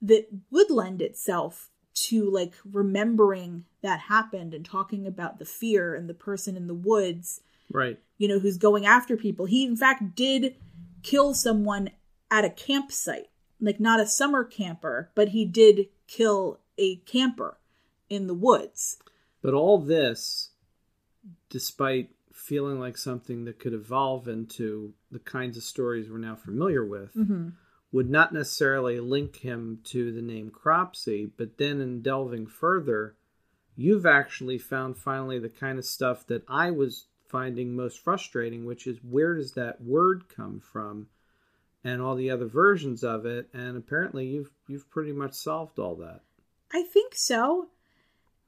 [0.00, 6.08] that would lend itself to like remembering that happened and talking about the fear and
[6.08, 7.98] the person in the woods, Right.
[8.16, 9.46] you know, who's going after people.
[9.46, 10.54] He, in fact, did
[11.02, 11.90] kill someone
[12.30, 13.28] at a campsite,
[13.60, 17.58] like not a summer camper, but he did kill a camper
[18.08, 18.98] in the woods.
[19.42, 20.50] But all this,
[21.48, 26.84] despite feeling like something that could evolve into the kinds of stories we're now familiar
[26.84, 27.50] with, mm-hmm.
[27.92, 31.30] would not necessarily link him to the name Cropsey.
[31.36, 33.16] But then, in delving further,
[33.76, 38.86] you've actually found finally the kind of stuff that I was finding most frustrating, which
[38.86, 41.06] is where does that word come from?
[41.82, 45.94] And all the other versions of it, and apparently you've you've pretty much solved all
[45.96, 46.20] that.
[46.72, 47.68] I think so.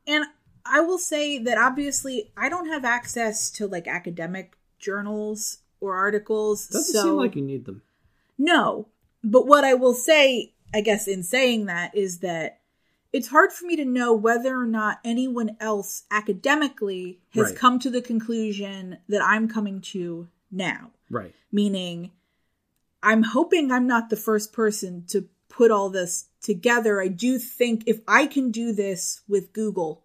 [0.07, 0.27] And
[0.67, 6.69] I will say that obviously I don't have access to like academic journals or articles.
[6.69, 7.83] Doesn't so seem like you need them.
[8.39, 8.87] No.
[9.25, 12.61] But what I will say, I guess, in saying that is that
[13.13, 17.57] it's hard for me to know whether or not anyone else academically has Right.
[17.57, 20.93] come to the conclusion that I'm coming to now.
[21.11, 21.35] Right.
[21.53, 22.11] Meaning,
[23.03, 27.01] I'm hoping I'm not the first person to put all this together.
[27.03, 30.03] I do think if I can do this with Google,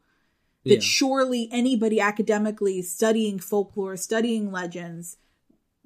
[0.65, 0.79] that Yeah.
[0.81, 5.15] surely anybody academically studying folklore, studying legends,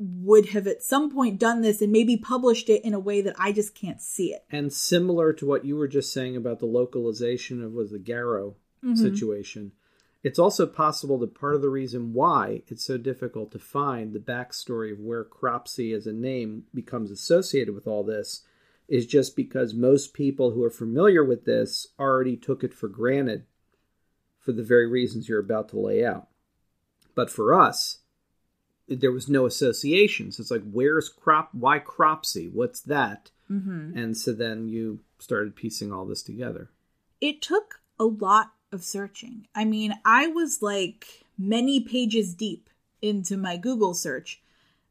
[0.02, 3.36] would have at some point done this and maybe published it in a way that
[3.38, 4.44] I just can't see it.
[4.50, 8.56] And similar to what you were just saying about the localization of was the Garrow
[8.84, 8.96] mm-hmm.
[8.96, 9.74] situation,
[10.24, 14.20] it's also possible that part of the reason why it's so difficult to find the
[14.20, 18.44] backstory of where Cropsey as a name becomes associated with all this
[18.88, 23.46] is just because most people who are familiar with this already took it for granted
[24.40, 26.28] for the very reasons you're about to lay out.
[27.16, 28.00] But for us,
[28.88, 30.32] there was no association.
[30.32, 31.50] So it's like, where's crop?
[31.54, 32.50] Why Cropsey?
[32.52, 33.32] What's that?
[33.50, 33.98] Mm-hmm.
[33.98, 36.70] And so then you started piecing all this together.
[37.20, 39.48] It took a lot of searching.
[39.54, 42.70] I mean, I was like many pages deep
[43.02, 44.42] into my Google search,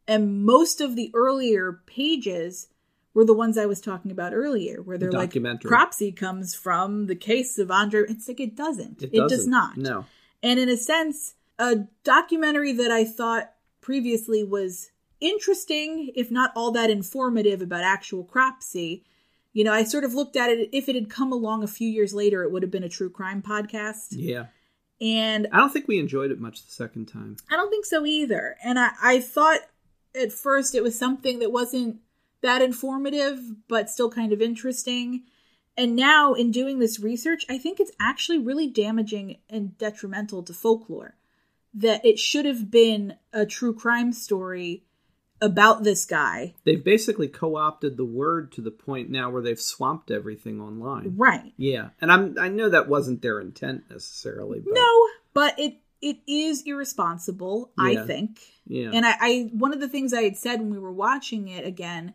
[0.07, 2.69] and most of the earlier pages
[3.15, 5.69] were the ones I was talking about earlier, where they're like, documentary.
[5.69, 8.05] Cropsey comes from the case of Andre.
[8.09, 9.03] It's like, it doesn't.
[9.03, 9.51] It, does doesn't.
[9.51, 9.77] not.
[9.77, 10.07] No.
[10.43, 16.71] And in a sense, a documentary that I thought previously was interesting, if not all
[16.73, 19.05] that informative about actual Cropsey.
[19.53, 20.69] You know, I sort of looked at it.
[20.73, 23.11] If it had come along a few years later, it would have been a true
[23.11, 24.09] crime podcast.
[24.11, 24.47] Yeah.
[25.01, 27.37] And I don't think we enjoyed it much the second time.
[27.51, 28.57] I don't think so either.
[28.63, 29.61] And I, I thought
[30.15, 32.01] at first it was something that wasn't
[32.43, 35.25] that informative, but still kind of interesting.
[35.77, 40.53] And now, in doing this research, I think it's actually really damaging and detrimental to
[40.53, 41.17] folklore.
[41.75, 44.85] That it should have been a true crime story
[45.41, 46.55] about this guy.
[46.65, 51.15] They've basically co-opted the word to the point now where they've swamped everything online.
[51.17, 51.53] Right.
[51.57, 54.61] Yeah, and I'm I know that wasn't their intent necessarily.
[54.61, 58.41] But No, but it it is irresponsible, I think.
[58.67, 58.91] Yeah.
[58.93, 61.67] And I, I one of the things I had said when we were watching it
[61.67, 62.15] again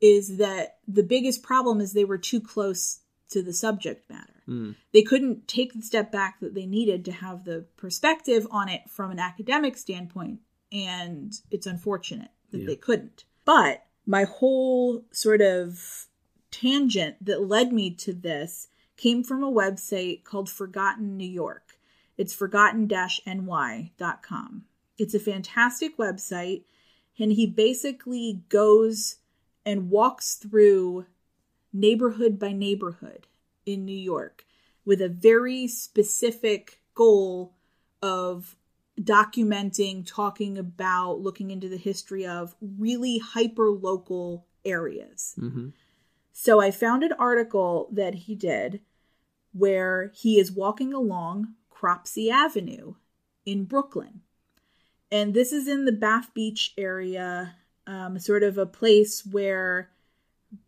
[0.00, 3.00] is that the biggest problem is they were too close
[3.34, 4.42] to the subject matter.
[4.48, 4.76] Mm.
[4.92, 8.88] They couldn't take the step back that they needed to have the perspective on it
[8.88, 10.40] from an academic standpoint,
[10.72, 12.66] and it's unfortunate that Yeah.
[12.66, 13.24] they couldn't.
[13.44, 16.06] But my whole sort of
[16.50, 21.80] tangent that led me to this came from a website called Forgotten New York.
[22.16, 24.64] It's forgotten-ny.com.
[24.96, 26.62] It's a fantastic website,
[27.18, 29.16] and he basically goes
[29.66, 31.06] and walks through
[31.74, 33.26] neighborhood by neighborhood
[33.66, 34.46] in New York
[34.86, 37.52] with a very specific goal
[38.00, 38.56] of
[39.00, 45.34] documenting, talking about, looking into the history of really hyper local areas.
[45.38, 45.68] hmm
[46.32, 48.80] So I found an article that he did
[49.52, 52.94] where he is walking along Cropsey Avenue
[53.44, 54.20] in Brooklyn.
[55.10, 57.56] And this is in the Bath Beach area,
[57.86, 59.90] um, sort of a place where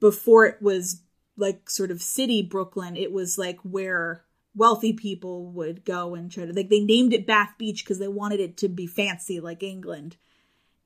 [0.01, 1.03] before it was
[1.37, 4.25] like sort of city Brooklyn, it was like where
[4.55, 8.09] wealthy people would go and try to like they named it Bath Beach because they
[8.09, 10.17] wanted it to be fancy like England.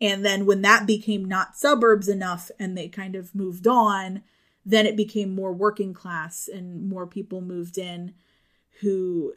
[0.01, 4.23] And then when that became not suburbs enough and they kind of moved on,
[4.65, 8.15] then it became more working class and more people moved in
[8.81, 9.35] who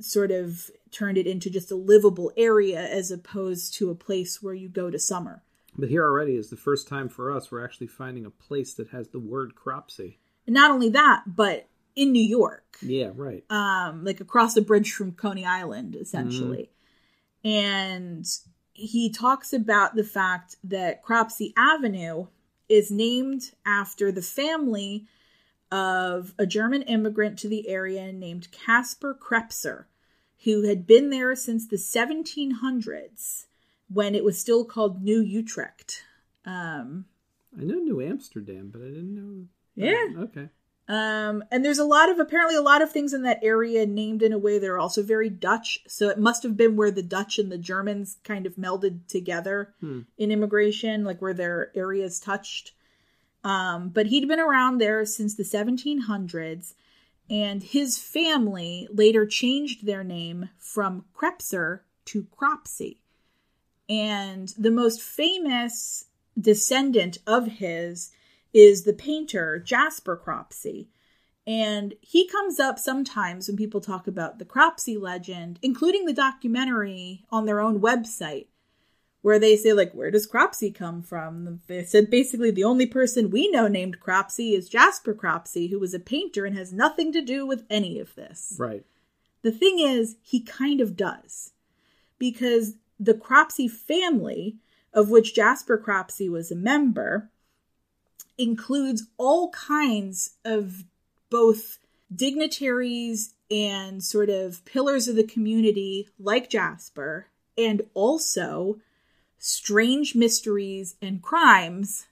[0.00, 4.54] sort of turned it into just a livable area as opposed to a place where
[4.54, 5.42] you go to summer.
[5.76, 8.88] But here already is the first time for us we're actually finding a place that
[8.88, 10.18] has the word Cropsey.
[10.46, 12.76] And not only that, but in New York.
[12.82, 13.44] Yeah, right.
[13.50, 16.70] um, like across the bridge from Coney Island, essentially.
[17.44, 18.26] And
[18.72, 22.26] he talks about the fact that Cropsey Avenue
[22.68, 25.06] is named after the family
[25.70, 29.84] of a German immigrant to the area named Caspar Krepser,
[30.44, 33.46] who had been there since the 1700s
[33.92, 36.02] when it was still called New Utrecht.
[36.44, 37.06] Um,
[37.58, 39.46] I know New Amsterdam, but I didn't know.
[39.74, 40.22] Yeah.
[40.22, 40.48] Okay.
[40.88, 44.22] Um, and there's a lot of apparently a lot of things in that area named
[44.22, 45.80] in a way that are also very Dutch.
[45.86, 49.72] So it must have been where the Dutch and the Germans kind of melded together
[49.80, 50.00] Hmm.
[50.18, 52.72] in immigration, like where their areas touched.
[53.44, 56.74] Um, but he'd been around there since the 1700s,
[57.28, 62.99] and his family later changed their name from Krepser to Cropsey.
[63.90, 66.06] And the most famous
[66.40, 68.12] descendant of his
[68.54, 70.88] is the painter Jasper Cropsey.
[71.44, 77.24] And he comes up sometimes when people talk about the Cropsey legend, including the documentary
[77.30, 78.46] on their own website,
[79.22, 81.60] where they say, like, where does Cropsey come from?
[81.66, 85.94] They said basically the only person we know named Cropsey is Jasper Cropsey, who was
[85.94, 88.54] a painter and has nothing to do with any of this.
[88.56, 88.84] Right.
[89.42, 91.52] The thing is, he kind of does.
[92.18, 94.58] Because the Cropsey family,
[94.92, 97.30] of which Jasper Cropsey was a member,
[98.36, 100.84] includes all kinds of
[101.30, 101.78] both
[102.14, 107.26] dignitaries and sort of pillars of the community like Jasper,
[107.56, 108.78] and also
[109.38, 112.06] strange mysteries and crimes,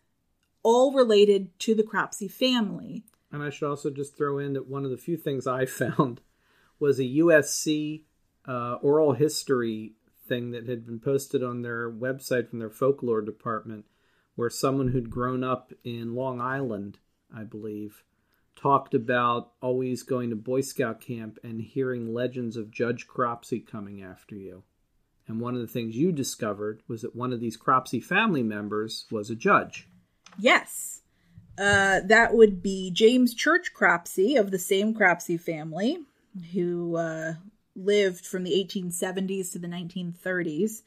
[0.62, 3.04] all related to the Cropsey family.
[3.30, 6.22] And I should also just throw in that one of the few things I found
[6.80, 8.04] was a USC
[8.46, 9.92] uh, oral history
[10.28, 13.86] thing that had been posted on their website from their folklore department,
[14.36, 16.98] where someone who'd grown up in Long Island,
[17.34, 18.04] I believe,
[18.54, 24.02] talked about always going to Boy Scout camp and hearing legends of Judge Cropsey coming
[24.02, 24.64] after you.
[25.26, 29.06] And one of the things you discovered was that one of these Cropsey family members
[29.10, 29.86] was a judge.
[30.38, 31.02] Yes.
[31.58, 35.98] Uh, that would be James Church Cropsey of the same Cropsey family,
[36.52, 37.34] who uh,
[37.78, 40.82] lived from the 1870s to the 1930s,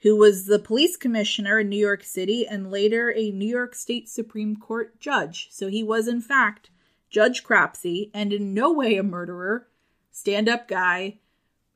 [0.00, 4.08] who was the police commissioner in New York City and later a New York State
[4.08, 5.48] Supreme Court judge.
[5.50, 6.70] So he was, in fact,
[7.10, 9.68] Judge Cropsey and in no way a murderer,
[10.10, 11.18] stand up guy,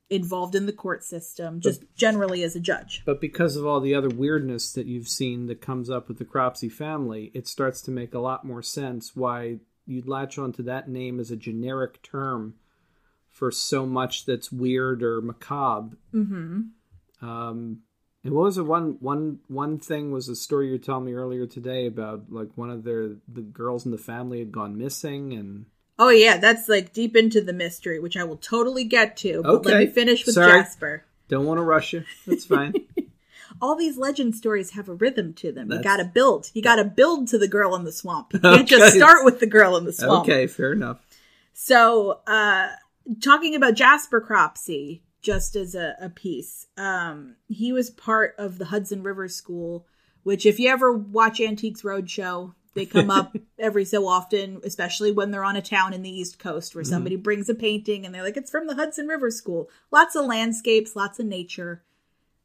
[0.09, 3.01] involved in the court system, just generally as a judge.
[3.05, 6.25] But because of all the other weirdness that you've seen that comes up with the
[6.25, 10.89] Cropsey family, it starts to make a lot more sense why you'd latch onto that
[10.89, 12.55] name as a generic term
[13.41, 15.97] for so much that's weird or macabre.
[16.13, 17.25] Mm-hmm.
[17.27, 17.79] Um,
[18.23, 18.67] and what was it?
[18.67, 22.49] One one one thing was a story you were telling me earlier today about like
[22.55, 25.65] one of their the girls in the family had gone missing and
[25.97, 29.41] Oh yeah, that's like deep into the mystery, which I will totally get to.
[29.41, 29.85] But let Okay.
[29.85, 30.51] me finish with Sorry.
[30.61, 31.03] Jasper.
[31.27, 32.03] don't want to rush you.
[32.27, 32.75] That's fine.
[33.61, 35.71] All these legend stories have a rhythm to them.
[35.71, 36.51] You gotta build.
[36.53, 38.33] You gotta build to the girl in the swamp.
[38.33, 40.29] You can't just start with the girl in the swamp.
[40.29, 40.99] okay, fair enough.
[41.53, 42.67] So, uh,
[43.21, 48.65] talking about Jasper Cropsey, just as a, a piece, um, he was part of the
[48.65, 49.85] Hudson River School,
[50.23, 55.31] which, if you ever watch Antiques Roadshow, they come up every so often, especially when
[55.31, 58.23] they're on a town in the East Coast where somebody brings a painting and they're
[58.23, 59.69] like, it's from the Hudson River School.
[59.91, 61.83] Lots of landscapes, lots of nature.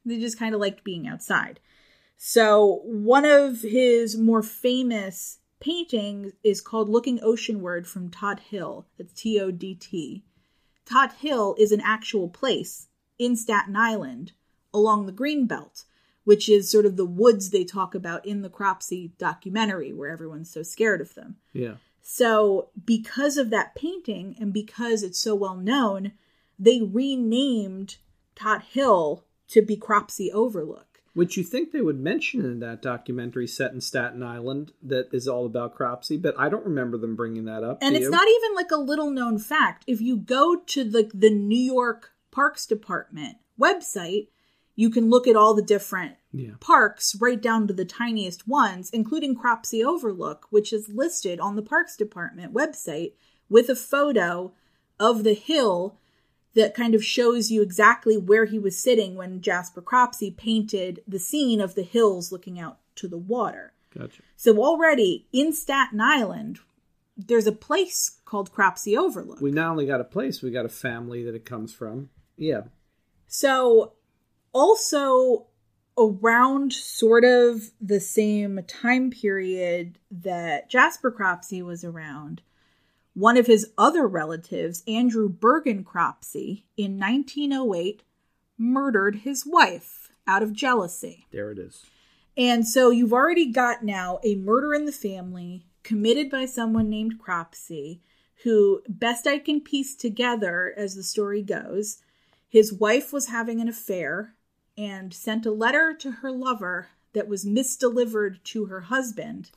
[0.05, 1.61] They just kind of liked being outside.
[2.17, 8.87] So, one of his more famous paintings is called Looking Oceanward from Todt Hill.
[8.97, 10.25] That's T O D T.
[10.87, 12.87] Todt Hill is an actual place
[13.19, 14.33] in Staten Island
[14.73, 15.85] along the Greenbelt,
[16.25, 20.51] which is sort of the woods they talk about in the Cropsey documentary where everyone's
[20.51, 21.37] so scared of them.
[21.53, 21.75] Yeah.
[22.03, 26.13] So, because of that painting and because it's so well known,
[26.59, 27.97] they renamed
[28.37, 30.96] Todt Hill to be Cropsey Overlook.
[31.17, 35.27] Which you think they would mention in that documentary set in Staten Island that is
[35.27, 37.79] all about Cropsey, but I don't remember them bringing that up.
[37.81, 38.11] And it's you?
[38.11, 39.83] not even like a little known fact.
[39.87, 44.29] If you go to the the New York Parks Department website,
[44.75, 46.57] you can look at all the different Yeah.
[46.61, 51.63] parks right down to the tiniest ones, including Cropsey Overlook, which is listed on the
[51.63, 53.15] Parks Department website
[53.49, 54.53] with a photo
[55.01, 55.99] of the hill
[56.57, 61.19] that kind of shows you exactly where he was sitting when Jasper Cropsey painted the
[61.19, 63.75] scene of the hills looking out to the water.
[63.97, 64.23] Gotcha.
[64.37, 66.59] So already in Staten Island,
[67.17, 69.41] there's a place called Cropsey Overlook.
[69.41, 72.09] We not only got a place, we got a family that it comes from.
[72.37, 72.63] Yeah.
[73.29, 73.93] So,
[74.53, 75.47] also
[75.99, 82.43] around sort of the same time period that Jasper Cropsey was around,
[83.17, 88.03] one of his other relatives, Andrew Bergen Cropsey, in 1908,
[88.59, 91.27] murdered his wife out of jealousy.
[91.33, 91.87] There it is.
[92.37, 97.19] And so you've already got now a murder in the family committed by someone named
[97.19, 98.03] Cropsey,
[98.45, 102.03] who, best I can piece together as the story goes,
[102.47, 104.35] his wife was having an affair
[104.77, 109.53] and sent a letter to her lover that was misdelivered to her husband.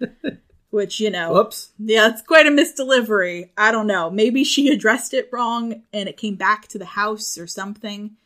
[0.74, 1.70] Which, you know, Whoops.
[1.78, 3.50] yeah, it's quite a misdelivery.
[3.56, 4.10] I don't know.
[4.10, 8.16] Maybe she addressed it wrong and it came back to the house or something.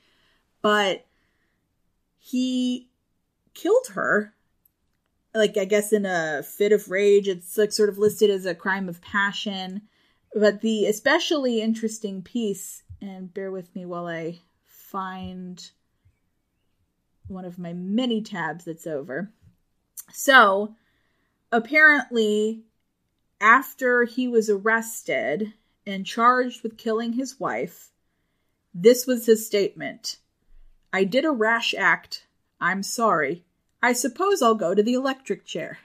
[0.62, 1.04] But
[2.18, 2.88] he
[3.52, 4.32] killed her.
[5.34, 7.28] Like, I guess in a fit of rage.
[7.28, 9.82] It's like sort of listed as a crime of passion.
[10.34, 15.70] But the especially interesting piece, and bear with me while I find
[17.26, 19.30] one of my many tabs that's over.
[20.14, 20.74] So,
[21.52, 22.62] apparently
[23.40, 25.52] after he was arrested
[25.86, 27.90] and charged with killing his wife
[28.74, 30.18] this was his statement.
[30.92, 32.26] I did a rash act.
[32.60, 33.44] I'm sorry.
[33.82, 35.78] I suppose i'll go to the electric chair.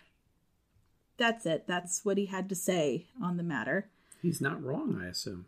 [1.17, 1.65] That's it.
[1.67, 3.89] That's what he had to say on the matter.
[4.21, 5.45] He's not wrong, I assume.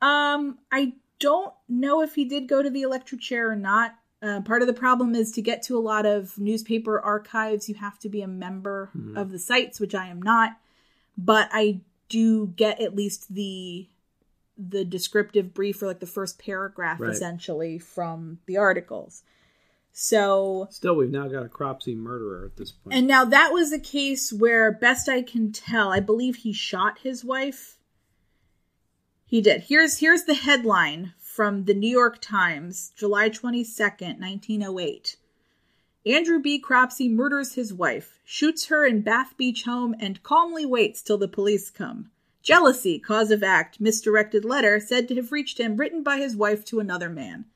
[0.00, 3.94] um, I don't know if he did go to the electric chair or not.
[4.22, 7.74] Uh, part of the problem is to get to a lot of newspaper archives, you
[7.76, 10.52] have to be a member of the sites, which I am not.
[11.16, 13.88] But I do get at least the
[14.58, 17.10] the descriptive brief or like the first paragraph Right.
[17.10, 19.22] essentially from the articles.
[19.92, 22.94] So Still, we've now got a Cropsey murderer at this point.
[22.94, 26.98] and now that was a case where, best I can tell, I believe he shot
[26.98, 27.78] his wife.
[29.24, 29.62] He did.
[29.62, 35.16] Here's here's the headline from the New York Times, July twenty second, nineteen oh eight.
[36.04, 36.58] Andrew B.
[36.58, 41.26] Cropsey murders his wife, shoots her in Bath Beach home, and calmly waits till the
[41.26, 42.10] police come.
[42.42, 46.62] Jealousy, cause of act, misdirected letter said to have reached him, written by his wife
[46.66, 47.46] to another man.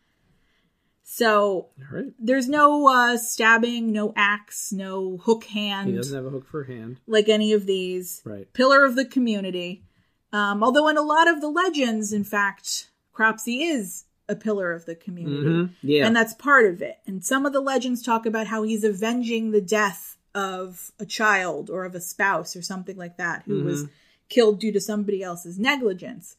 [1.02, 2.14] So right.
[2.18, 6.62] there's no uh, stabbing, no axe, no hook hand He doesn't have a hook for
[6.62, 7.00] a hand.
[7.06, 8.22] like any of these.
[8.24, 8.50] Right.
[8.54, 9.84] Pillar of the community.
[10.32, 14.86] Um, although in a lot of the legends, in fact, Cropsey is a pillar of
[14.86, 15.48] the community.
[15.48, 15.70] Mhm.
[15.82, 16.06] Yeah.
[16.06, 16.98] And that's part of it.
[17.06, 21.70] And some of the legends talk about how he's avenging the death of a child
[21.70, 23.86] or of a spouse or something like that who was
[24.28, 26.36] killed due to somebody else's negligence.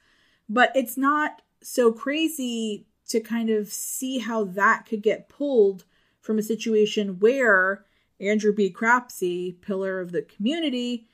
[0.49, 5.85] But it's not so crazy to kind of see how that could get pulled
[6.19, 7.85] from a situation where
[8.19, 8.69] Andrew B.
[8.69, 11.07] Cropsey, pillar of the community,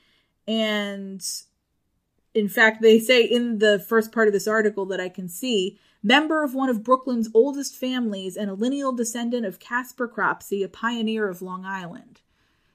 [0.48, 1.22] and
[2.34, 5.80] in fact, they say in the first part of this article that I can see,
[6.02, 10.70] member of one of Brooklyn's oldest families and a lineal descendant of Casper Cropsey, a
[10.70, 12.22] pioneer of Long Island.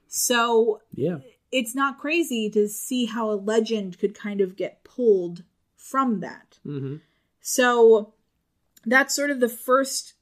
[0.07, 1.19] So Yeah.
[1.51, 5.43] it's not crazy to see how a legend could kind of get pulled
[5.75, 6.59] from that.
[6.63, 6.97] hmm
[7.41, 8.13] So
[8.85, 10.13] that's sort of the first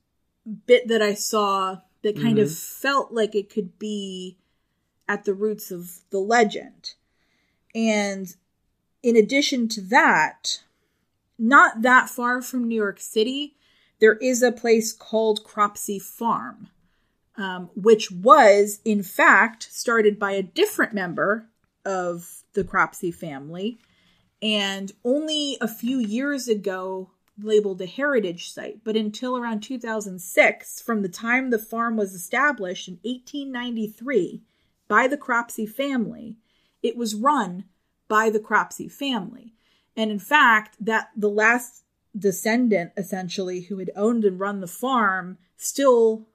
[0.65, 4.37] bit that I saw that kind of felt like it could be
[5.07, 6.93] at the roots of the legend.
[7.73, 8.35] And
[9.05, 10.63] in addition to that,
[11.37, 13.55] not that far from New York City,
[13.99, 16.69] there is a place called Cropsey Farm,
[17.37, 21.47] um, which was, in fact, started by a different member
[21.85, 23.77] of the Cropsey family
[24.41, 28.83] and only a few years ago labeled a heritage site.
[28.83, 34.41] But until around 2006, from the time the farm was established in 1893
[34.87, 36.37] by the Cropsey family,
[36.81, 37.65] it was run
[38.15, 39.53] by the Cropsey family.
[39.97, 41.83] And in fact, that the last
[42.17, 46.25] descendant essentially who had owned and run the farm still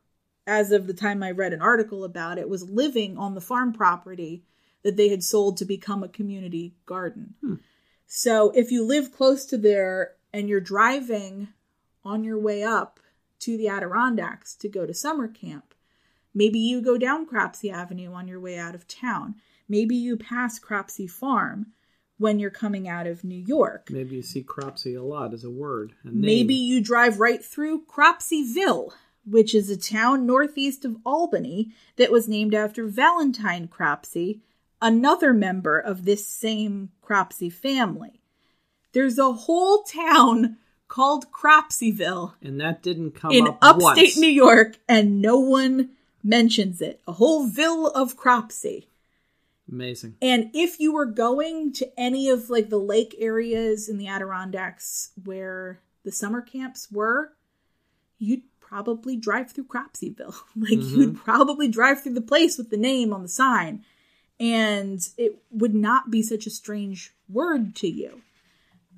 [0.47, 3.73] as of the time I read an article about it was living on the farm
[3.73, 4.45] property
[4.83, 7.33] that they had sold to become a community garden.
[7.41, 7.55] Hmm.
[8.07, 11.49] So if you live close to there and you're driving
[12.05, 13.01] on your way up
[13.39, 15.75] to the Adirondacks to go to summer camp,
[16.35, 19.37] maybe you go down Cropsey Avenue on your way out of town.
[19.71, 21.69] Maybe you pass Cropsey Farm
[22.19, 23.89] when you're coming out of New York.
[23.89, 25.93] Maybe you see Cropsey a lot as a word.
[26.05, 26.09] A.
[26.09, 28.93] Maybe you drive right through Cropseyville,
[29.25, 34.41] which is a town northeast of Albany that was named after Valentine Cropsey,
[34.83, 38.21] another member of this same Cropsey family.
[38.93, 40.57] There's a whole town
[40.89, 44.19] called Cropseyville and that didn't come in up upstate once.
[44.19, 45.91] New York, and no one
[46.25, 47.01] mentions it.
[47.07, 48.89] A whole ville of Cropsey.
[49.71, 50.17] Amazing.
[50.21, 55.11] And if you were going to any of like the lake areas in the Adirondacks
[55.23, 57.33] where the summer camps were,
[58.19, 60.35] you'd probably drive through Cropseyville.
[60.57, 63.85] like you'd probably drive through the place with the name on the sign.
[64.41, 68.23] And it would not be such a strange word to you.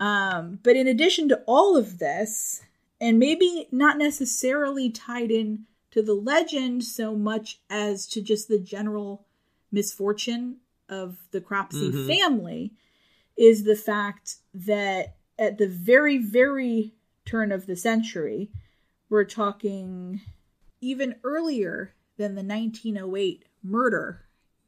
[0.01, 2.63] Um, but in addition to all of this,
[3.01, 8.59] and maybe not necessarily tied in to the legend so much as to just the
[8.59, 9.27] general
[9.71, 10.59] misfortune
[10.89, 12.09] of the Cropsey mm-hmm.
[12.09, 12.73] family,
[13.37, 18.51] is the fact that at the very, very turn of the century,
[19.09, 20.21] we're talking
[20.81, 24.27] even earlier than the 1908 murder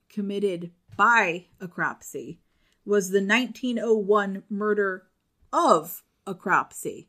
[0.08, 2.38] committed by a Cropsey
[2.84, 5.06] was the 1901 murder
[5.52, 7.08] of a Cropsey.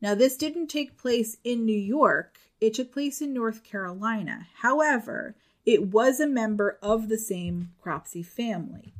[0.00, 4.46] Now, this didn't take place in New York, it took place in North Carolina.
[4.62, 5.36] However,
[5.68, 8.94] it was a member of the same Cropsey family.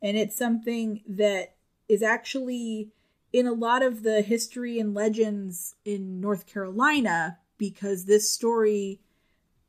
[0.00, 1.54] And it's something that
[1.86, 2.88] is actually
[3.30, 9.00] in a lot of the history and legends in North Carolina because this story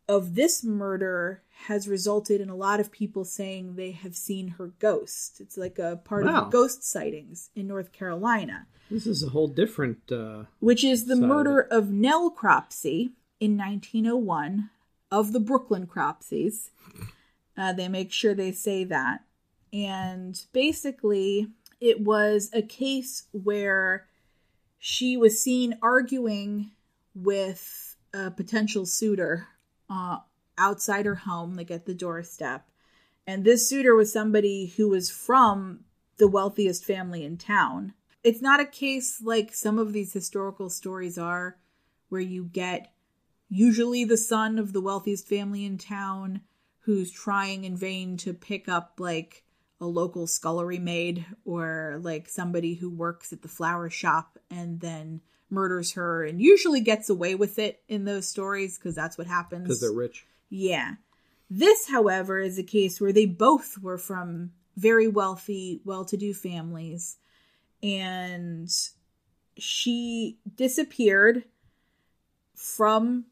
[0.07, 4.67] of this murder has resulted in a lot of people saying they have seen her
[4.79, 5.41] ghost.
[5.41, 6.43] It's like a part Wow.
[6.45, 10.09] of ghost sightings in North Carolina This is a whole different.
[10.09, 13.11] Uh, which is the of murder of Nell Cropsey
[13.41, 14.69] in 1901
[15.15, 16.71] of the Brooklyn Cropseys.
[17.57, 19.21] Uh, they make sure they say that.
[19.71, 21.47] And basically,
[21.79, 24.07] it was a case where
[24.77, 26.71] she was seen arguing
[27.13, 29.47] with a potential suitor
[29.89, 30.17] uh,
[30.57, 32.67] outside her home, like at the doorstep.
[33.25, 35.85] And this suitor was somebody who was from
[36.17, 37.93] the wealthiest family in town.
[38.21, 41.57] It's not a case like some of these historical stories are,
[42.09, 42.91] where you get
[43.49, 46.41] usually the son of the wealthiest family in town
[46.79, 49.43] who's trying in vain to pick up like
[49.81, 55.21] a local scullery maid or like somebody who works at the flower shop and then
[55.49, 59.63] murders her and usually gets away with it in those stories because that's what happens.
[59.63, 60.25] because they're rich.
[60.49, 60.95] Yeah.
[61.49, 66.33] This, however, is a case where they both were from very wealthy, well to do
[66.33, 67.17] families.
[67.83, 68.69] And
[69.57, 71.43] she disappeared
[72.55, 73.25] from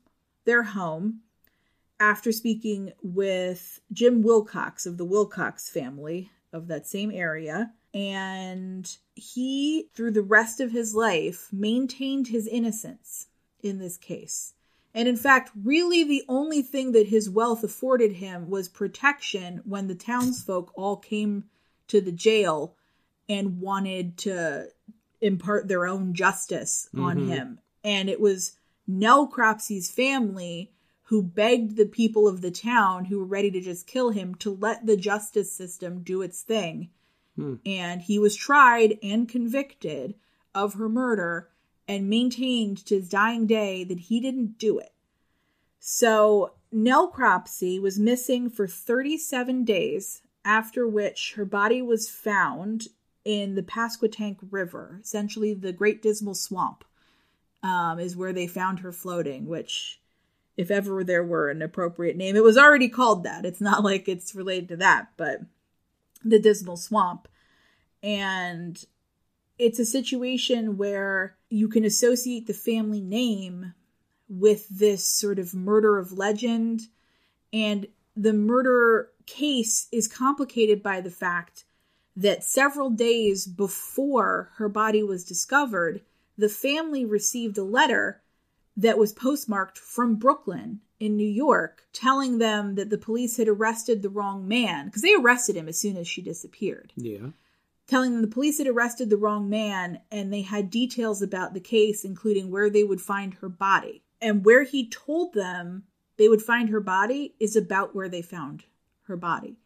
[0.45, 1.21] their home
[1.99, 7.71] after speaking with Jim Wilcox of the Wilcox family of that same area.
[7.93, 13.27] And he, through the rest of his life, maintained his innocence
[13.61, 14.53] in this case.
[14.95, 19.87] And in fact, really the only thing that his wealth afforded him was protection when
[19.87, 21.45] the townsfolk all came
[21.87, 22.75] to the jail
[23.27, 24.67] and wanted to
[25.21, 27.29] impart their own justice on mm-hmm.
[27.29, 27.59] him.
[27.83, 28.53] And it was
[28.87, 30.71] Nell Cropsey's family
[31.03, 34.49] who begged the people of the town who were ready to just kill him to
[34.49, 36.89] let the justice system do its thing.
[37.35, 37.55] Hmm.
[37.65, 40.15] And he was tried and convicted
[40.55, 41.49] of her murder
[41.87, 44.93] and maintained to his dying day that he didn't do it.
[45.79, 52.87] So Nell Cropsey was missing for 37 days, after which her body was found
[53.25, 56.83] in the Pasquotank River, essentially the Great Dismal Swamp,
[57.63, 60.01] um, is where they found her floating, which,
[60.57, 63.45] if ever there were an appropriate name, it was already called that.
[63.45, 65.41] It's not like it's related to that, but
[66.23, 67.27] the Dismal Swamp.
[68.01, 68.83] And
[69.57, 73.73] it's a situation where you can associate the family name
[74.27, 76.81] with this sort of murder of legend.
[77.53, 81.63] And the murder case is complicated by the fact
[82.15, 86.01] that several days before her body was discovered,
[86.37, 88.21] the family received a letter
[88.75, 94.01] that was postmarked from Brooklyn in New York telling them that the police had arrested
[94.01, 97.29] the wrong man because they arrested him as soon as she disappeared Yeah.
[97.87, 101.59] telling them the police had arrested the wrong man and they had details about the
[101.59, 104.03] case, including where they would find her body.
[104.21, 105.83] And where he told them
[106.17, 108.63] they would find her body is about where they found
[109.03, 109.57] her body.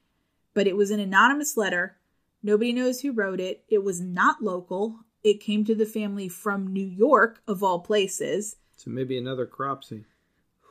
[0.55, 1.97] But it was an anonymous letter.
[2.41, 3.63] Nobody knows who wrote it.
[3.69, 5.01] It was not local.
[5.23, 10.05] It came to the family from New York, of all places So maybe another Cropsey.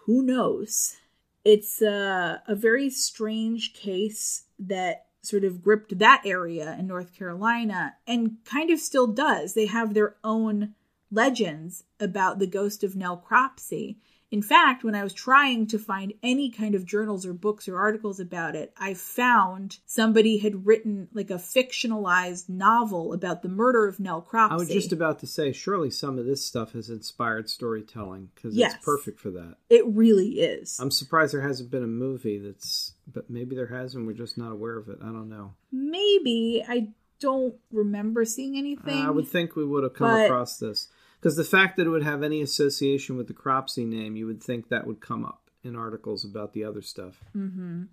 [0.05, 0.97] who knows?
[1.44, 7.94] It's a, a very strange case that sort of gripped that area in North Carolina
[8.06, 9.55] and kind of still does.
[9.55, 10.74] They have their own
[11.10, 13.98] legends about the ghost of Nell Cropsey.
[14.37, 17.79] In fact, when I was trying to find any kind of journals or books or
[17.79, 23.87] articles about it, I found somebody had written like a fictionalized novel about the murder
[23.89, 24.53] of Nell Cropsey.
[24.53, 28.55] I was just about to say, surely some of this stuff has inspired storytelling because
[28.55, 28.75] Yes.
[28.75, 29.55] it's perfect for that.
[29.71, 30.79] it really is.
[30.79, 34.37] I'm surprised there hasn't been a movie that's, but maybe there has and we're just
[34.37, 34.99] not aware of it.
[35.01, 35.55] I don't know.
[35.73, 36.89] Maybe I
[37.21, 38.99] don't remember seeing anything.
[39.03, 40.89] I would think we would have come across this
[41.21, 44.43] because the fact that it would have any association with the Cropsey name, you would
[44.43, 47.25] think that would come up in articles about the other stuff.
[47.35, 47.89] And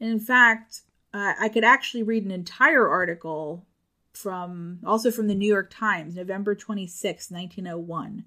[0.00, 0.80] in fact,
[1.12, 3.66] uh, I could actually read an entire article
[4.12, 8.24] from also from the New York Times, November 26, 1901,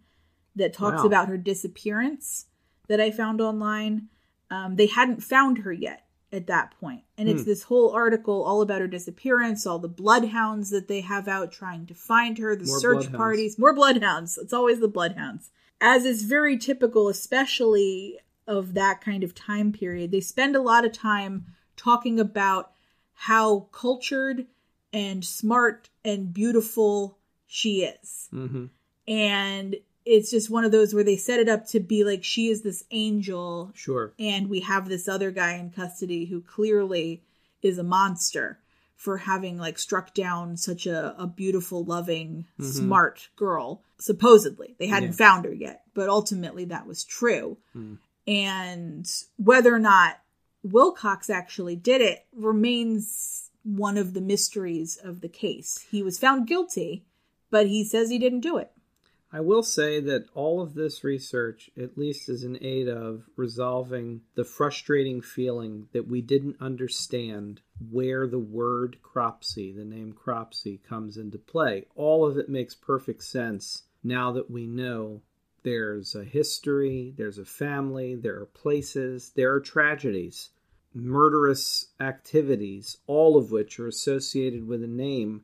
[0.56, 1.08] that talks Wow.
[1.08, 2.48] about her disappearance
[2.88, 4.08] that I found online.
[4.50, 7.04] Um, they hadn't found her yet at that point.
[7.18, 7.36] And Hmm.
[7.36, 11.52] it's this whole article all about her disappearance, all the bloodhounds that they have out
[11.52, 14.38] trying to find her, the More search parties, more bloodhounds.
[14.38, 15.52] It's always the bloodhounds.
[15.80, 20.86] As is very typical, especially of that kind of time period, they spend a lot
[20.86, 21.45] of time
[21.76, 22.72] talking about
[23.14, 24.48] how cultured
[24.94, 28.28] and smart and beautiful she is.
[28.32, 28.66] hmm
[29.08, 29.76] And
[30.08, 32.62] it's just one of those where they set it up to be like she is
[32.62, 33.72] this angel.
[33.76, 34.14] Sure.
[34.18, 37.22] and we have this other guy in custody who clearly
[37.62, 38.60] is a monster
[38.96, 42.70] for having like struck down such a, a beautiful loving mm-hmm.
[42.70, 44.76] smart girl supposedly.
[44.80, 45.16] They hadn't Yeah.
[45.16, 47.58] found her yet but ultimately that was true.
[47.74, 47.96] Hmm.
[48.26, 49.08] And
[49.38, 50.20] whether or not
[50.64, 55.86] wilcox actually did it remains one of the mysteries of the case.
[55.92, 57.04] He was found guilty
[57.50, 58.72] but he says he didn't do it
[59.30, 64.22] I will say that all of this research, at least is in aid of resolving
[64.36, 67.60] the frustrating feeling that we didn't understand
[67.91, 71.86] where the word Cropsey, the name Cropsey, comes into play.
[71.94, 75.22] All of it makes perfect sense now that we know
[75.64, 80.52] there's a history, there's a family, there are places, there are tragedies,
[80.94, 85.44] murderous activities, all of which are associated with a name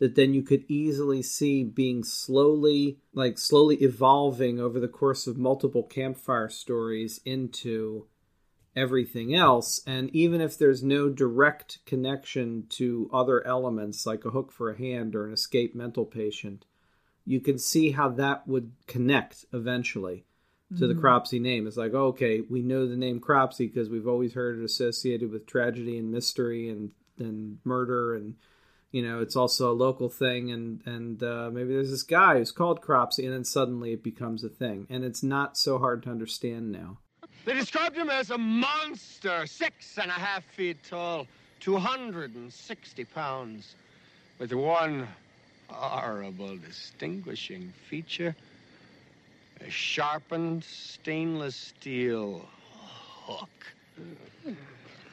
[0.00, 5.38] that then you could easily see being slowly like slowly evolving over the course of
[5.38, 8.06] multiple campfire stories into
[8.74, 14.50] everything else and even if there's no direct connection to other elements like a hook
[14.50, 16.64] for a hand or an escaped mental patient
[17.24, 20.24] you can see how that would connect eventually
[20.78, 21.00] to the mm-hmm.
[21.00, 21.66] Cropsey name.
[21.66, 25.30] It's like, oh, okay, we know the name Cropsey because we've always heard it associated
[25.30, 28.36] with tragedy and mystery and, and murder and
[28.90, 32.52] you know it's also a local thing and and uh, maybe there's this guy who's
[32.52, 36.10] called Cropsey and then suddenly it becomes a thing and it's not so hard to
[36.10, 36.98] understand now.
[37.44, 41.26] They described him as a monster, six and a half feet tall,
[41.60, 43.74] 260 pounds,
[44.38, 45.08] with one
[45.68, 48.36] horrible distinguishing feature
[49.66, 52.48] a sharpened stainless steel
[53.24, 53.48] hook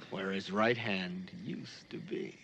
[0.10, 2.38] where his right hand used to be.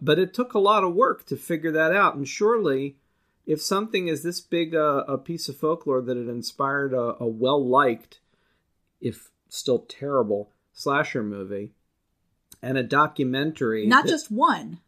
[0.00, 2.96] But it took a lot of work to figure that out and surely
[3.46, 7.26] if something is this big a, a piece of folklore that it inspired a, a
[7.26, 8.20] well liked,
[9.00, 11.72] if still terrible, slasher movie
[12.62, 13.86] and a documentary.
[13.86, 14.80] Not that- just one.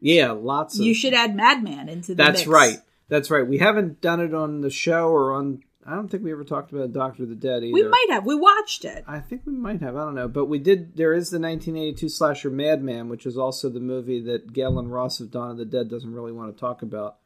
[0.00, 0.84] yeah, lots of.
[0.84, 2.46] You should add Madman into the That's mix.
[2.46, 2.78] right.
[3.08, 3.46] That's right.
[3.46, 5.62] We haven't done it on the show or on.
[5.86, 7.72] I don't think we ever talked about Doctor of the Dead either.
[7.72, 8.26] We might have.
[8.26, 9.04] We watched it.
[9.06, 9.96] I think we might have.
[9.96, 10.96] I don't know, but we did.
[10.96, 15.30] There is the 1982 slasher Madman, which is also the movie that Gaylen Ross of
[15.30, 17.18] Dawn of the Dead doesn't really want to talk about,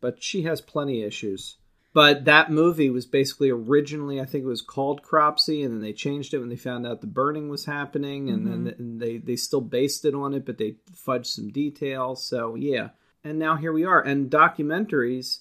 [0.00, 1.58] but she has plenty of issues.
[1.94, 5.92] But that movie was basically originally, I think it was called Cropsy, and then they
[5.92, 8.82] changed it when they found out the burning was happening, and then mm-hmm.
[8.82, 12.26] and they they still based it on it, but they fudged some details.
[12.26, 12.90] So yeah,
[13.24, 14.00] and now here we are.
[14.00, 15.40] And documentaries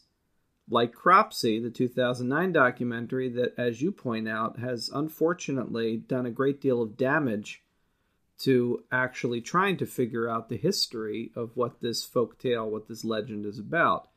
[0.69, 6.59] like Cropsy, the 2009 documentary that, as you point out, has unfortunately done a great
[6.59, 7.63] deal of damage
[8.39, 13.03] to actually trying to figure out the history of what this folk tale, what this
[13.03, 14.09] legend is about.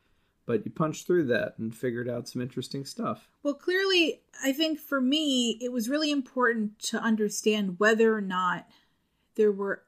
[0.45, 3.29] But you punched through that and figured out some interesting stuff.
[3.43, 8.67] Well, clearly, I think for me, it was really important to understand whether or not
[9.37, 9.85] there were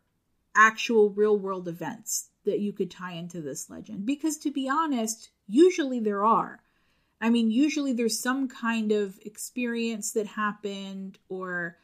[0.54, 4.06] actual real world events that you could tie into this legend.
[4.06, 6.60] Because to be honest, usually there are.
[7.20, 11.76] I mean, usually there's some kind of experience that happened or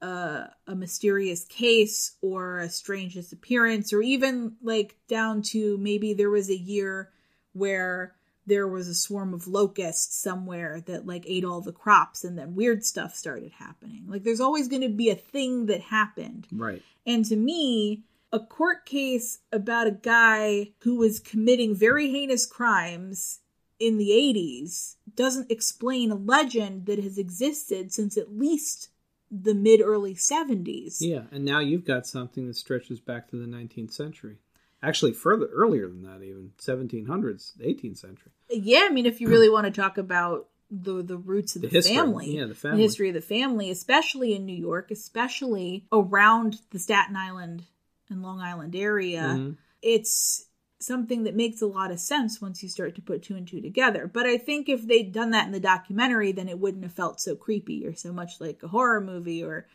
[0.00, 6.30] a, a mysterious case or a strange disappearance or even like down to maybe there
[6.30, 7.10] was a year
[7.52, 8.14] where
[8.46, 12.54] there was a swarm of locusts somewhere that like ate all the crops and then
[12.54, 14.04] weird stuff started happening.
[14.06, 16.46] Like there's always going to be a thing that happened.
[16.52, 16.82] Right.
[17.04, 23.40] And to me, a court case about a guy who was committing very heinous crimes
[23.78, 28.88] in the 80s doesn't explain a legend that has existed since at least
[29.30, 30.96] the mid early 70s.
[31.00, 34.38] Yeah, and now you've got something that stretches back to the 19th century.
[34.82, 38.32] Actually, further earlier than that, even 1700s, 18th century.
[38.50, 41.68] Yeah, I mean, if you really want to talk about the the roots of the,
[41.68, 42.82] The history, family, yeah, the family.
[42.82, 47.64] history of the family, especially in New York, especially around the Staten Island
[48.10, 49.56] and Long Island area, Mhm.
[49.82, 53.48] it's something that makes a lot of sense once you start to put two and
[53.48, 54.06] two together.
[54.06, 57.20] But I think if they'd done that in the documentary, then it wouldn't have felt
[57.20, 59.66] so creepy or so much like a horror movie, or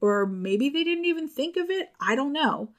[0.00, 1.90] or maybe they didn't even think of it.
[1.98, 2.70] I don't know,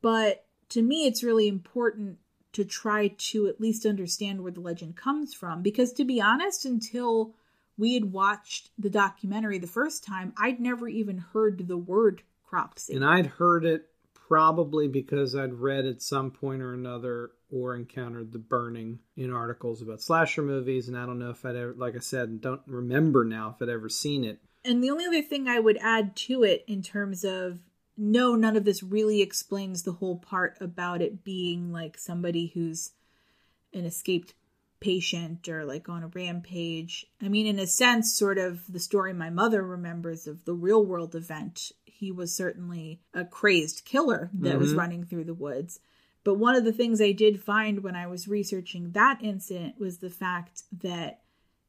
[0.00, 2.18] but to me, it's really important
[2.52, 5.60] to try to at least understand where the legend comes from.
[5.62, 7.34] Because to be honest, until
[7.76, 12.94] we had watched the documentary the first time, I'd never even heard the word cropsy.
[12.94, 13.90] And I'd heard it
[14.28, 19.80] probably because I'd read at some point or another or encountered the burning in articles
[19.80, 20.86] about slasher movies.
[20.86, 23.72] And I don't know if I'd ever, like I said, don't remember now if I'd
[23.72, 24.38] ever seen it.
[24.64, 27.60] And the only other thing I would add to it in terms of
[27.96, 32.92] no, none of this really explains the whole part about it being like somebody who's
[33.72, 34.34] an escaped
[34.80, 37.06] patient or like on a rampage.
[37.22, 40.84] I mean, in a sense, sort of the story my mother remembers of the real
[40.84, 41.72] world event.
[41.98, 44.78] He was certainly a crazed killer that was Mhm.
[44.78, 45.80] running through the woods.
[46.22, 49.98] But one of the things I did find when I was researching that incident was
[49.98, 51.22] the fact that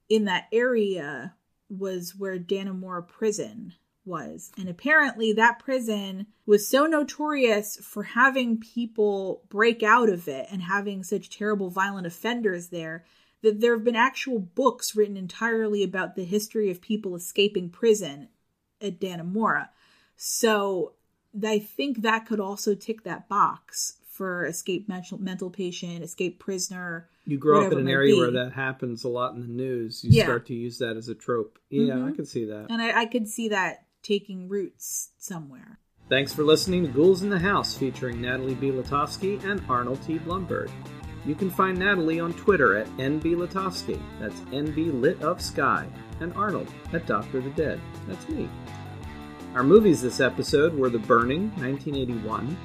[0.08, 1.36] in that area
[1.68, 3.74] was where Dannemora prison
[4.06, 4.52] was.
[4.56, 10.62] And apparently that prison was so notorious for having people break out of it and
[10.62, 13.04] having such terrible violent offenders there
[13.42, 18.30] that there have been actual books written entirely about the history of people escaping prison
[18.80, 19.70] at Dannemora.
[20.22, 20.96] So
[21.42, 27.08] I think that could also tick that box for escape mental mental patient, escape prisoner.
[27.26, 28.20] You grow up in an area be.
[28.20, 30.04] where that happens a lot in the news.
[30.04, 30.26] You Yeah.
[30.26, 31.58] start to use that as a trope.
[31.70, 32.16] Yeah, I Mhm.
[32.16, 32.68] can see that.
[32.70, 35.80] And I, I could see that taking roots somewhere.
[36.10, 38.72] Thanks for listening to Ghouls in the House featuring Natalie B.
[38.72, 40.18] Latofsky and Arnold T.
[40.20, 40.70] Blumberg.
[41.26, 45.88] You can find Natalie on Twitter at NB Latofsky, that's NB Lit of Sky,
[46.20, 48.50] and Arnold at Doctor the Dead, that's me.
[49.56, 52.56] Our movies this episode were The Burning, 1981,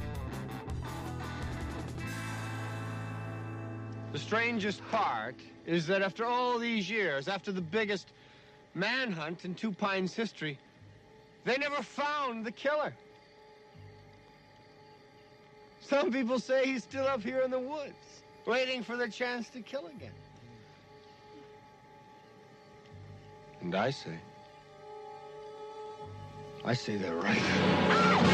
[4.14, 5.36] The strangest part
[5.66, 8.14] is that after all these years, after the biggest
[8.74, 10.58] manhunt in Two Pines history,
[11.46, 12.94] they never found the killer.
[15.82, 19.62] Some people say he's still up here in the woods, waiting for the chance to
[19.62, 20.12] kill again.
[23.62, 24.18] And I say,
[26.64, 27.42] I say they're right.
[27.42, 28.29] Ah!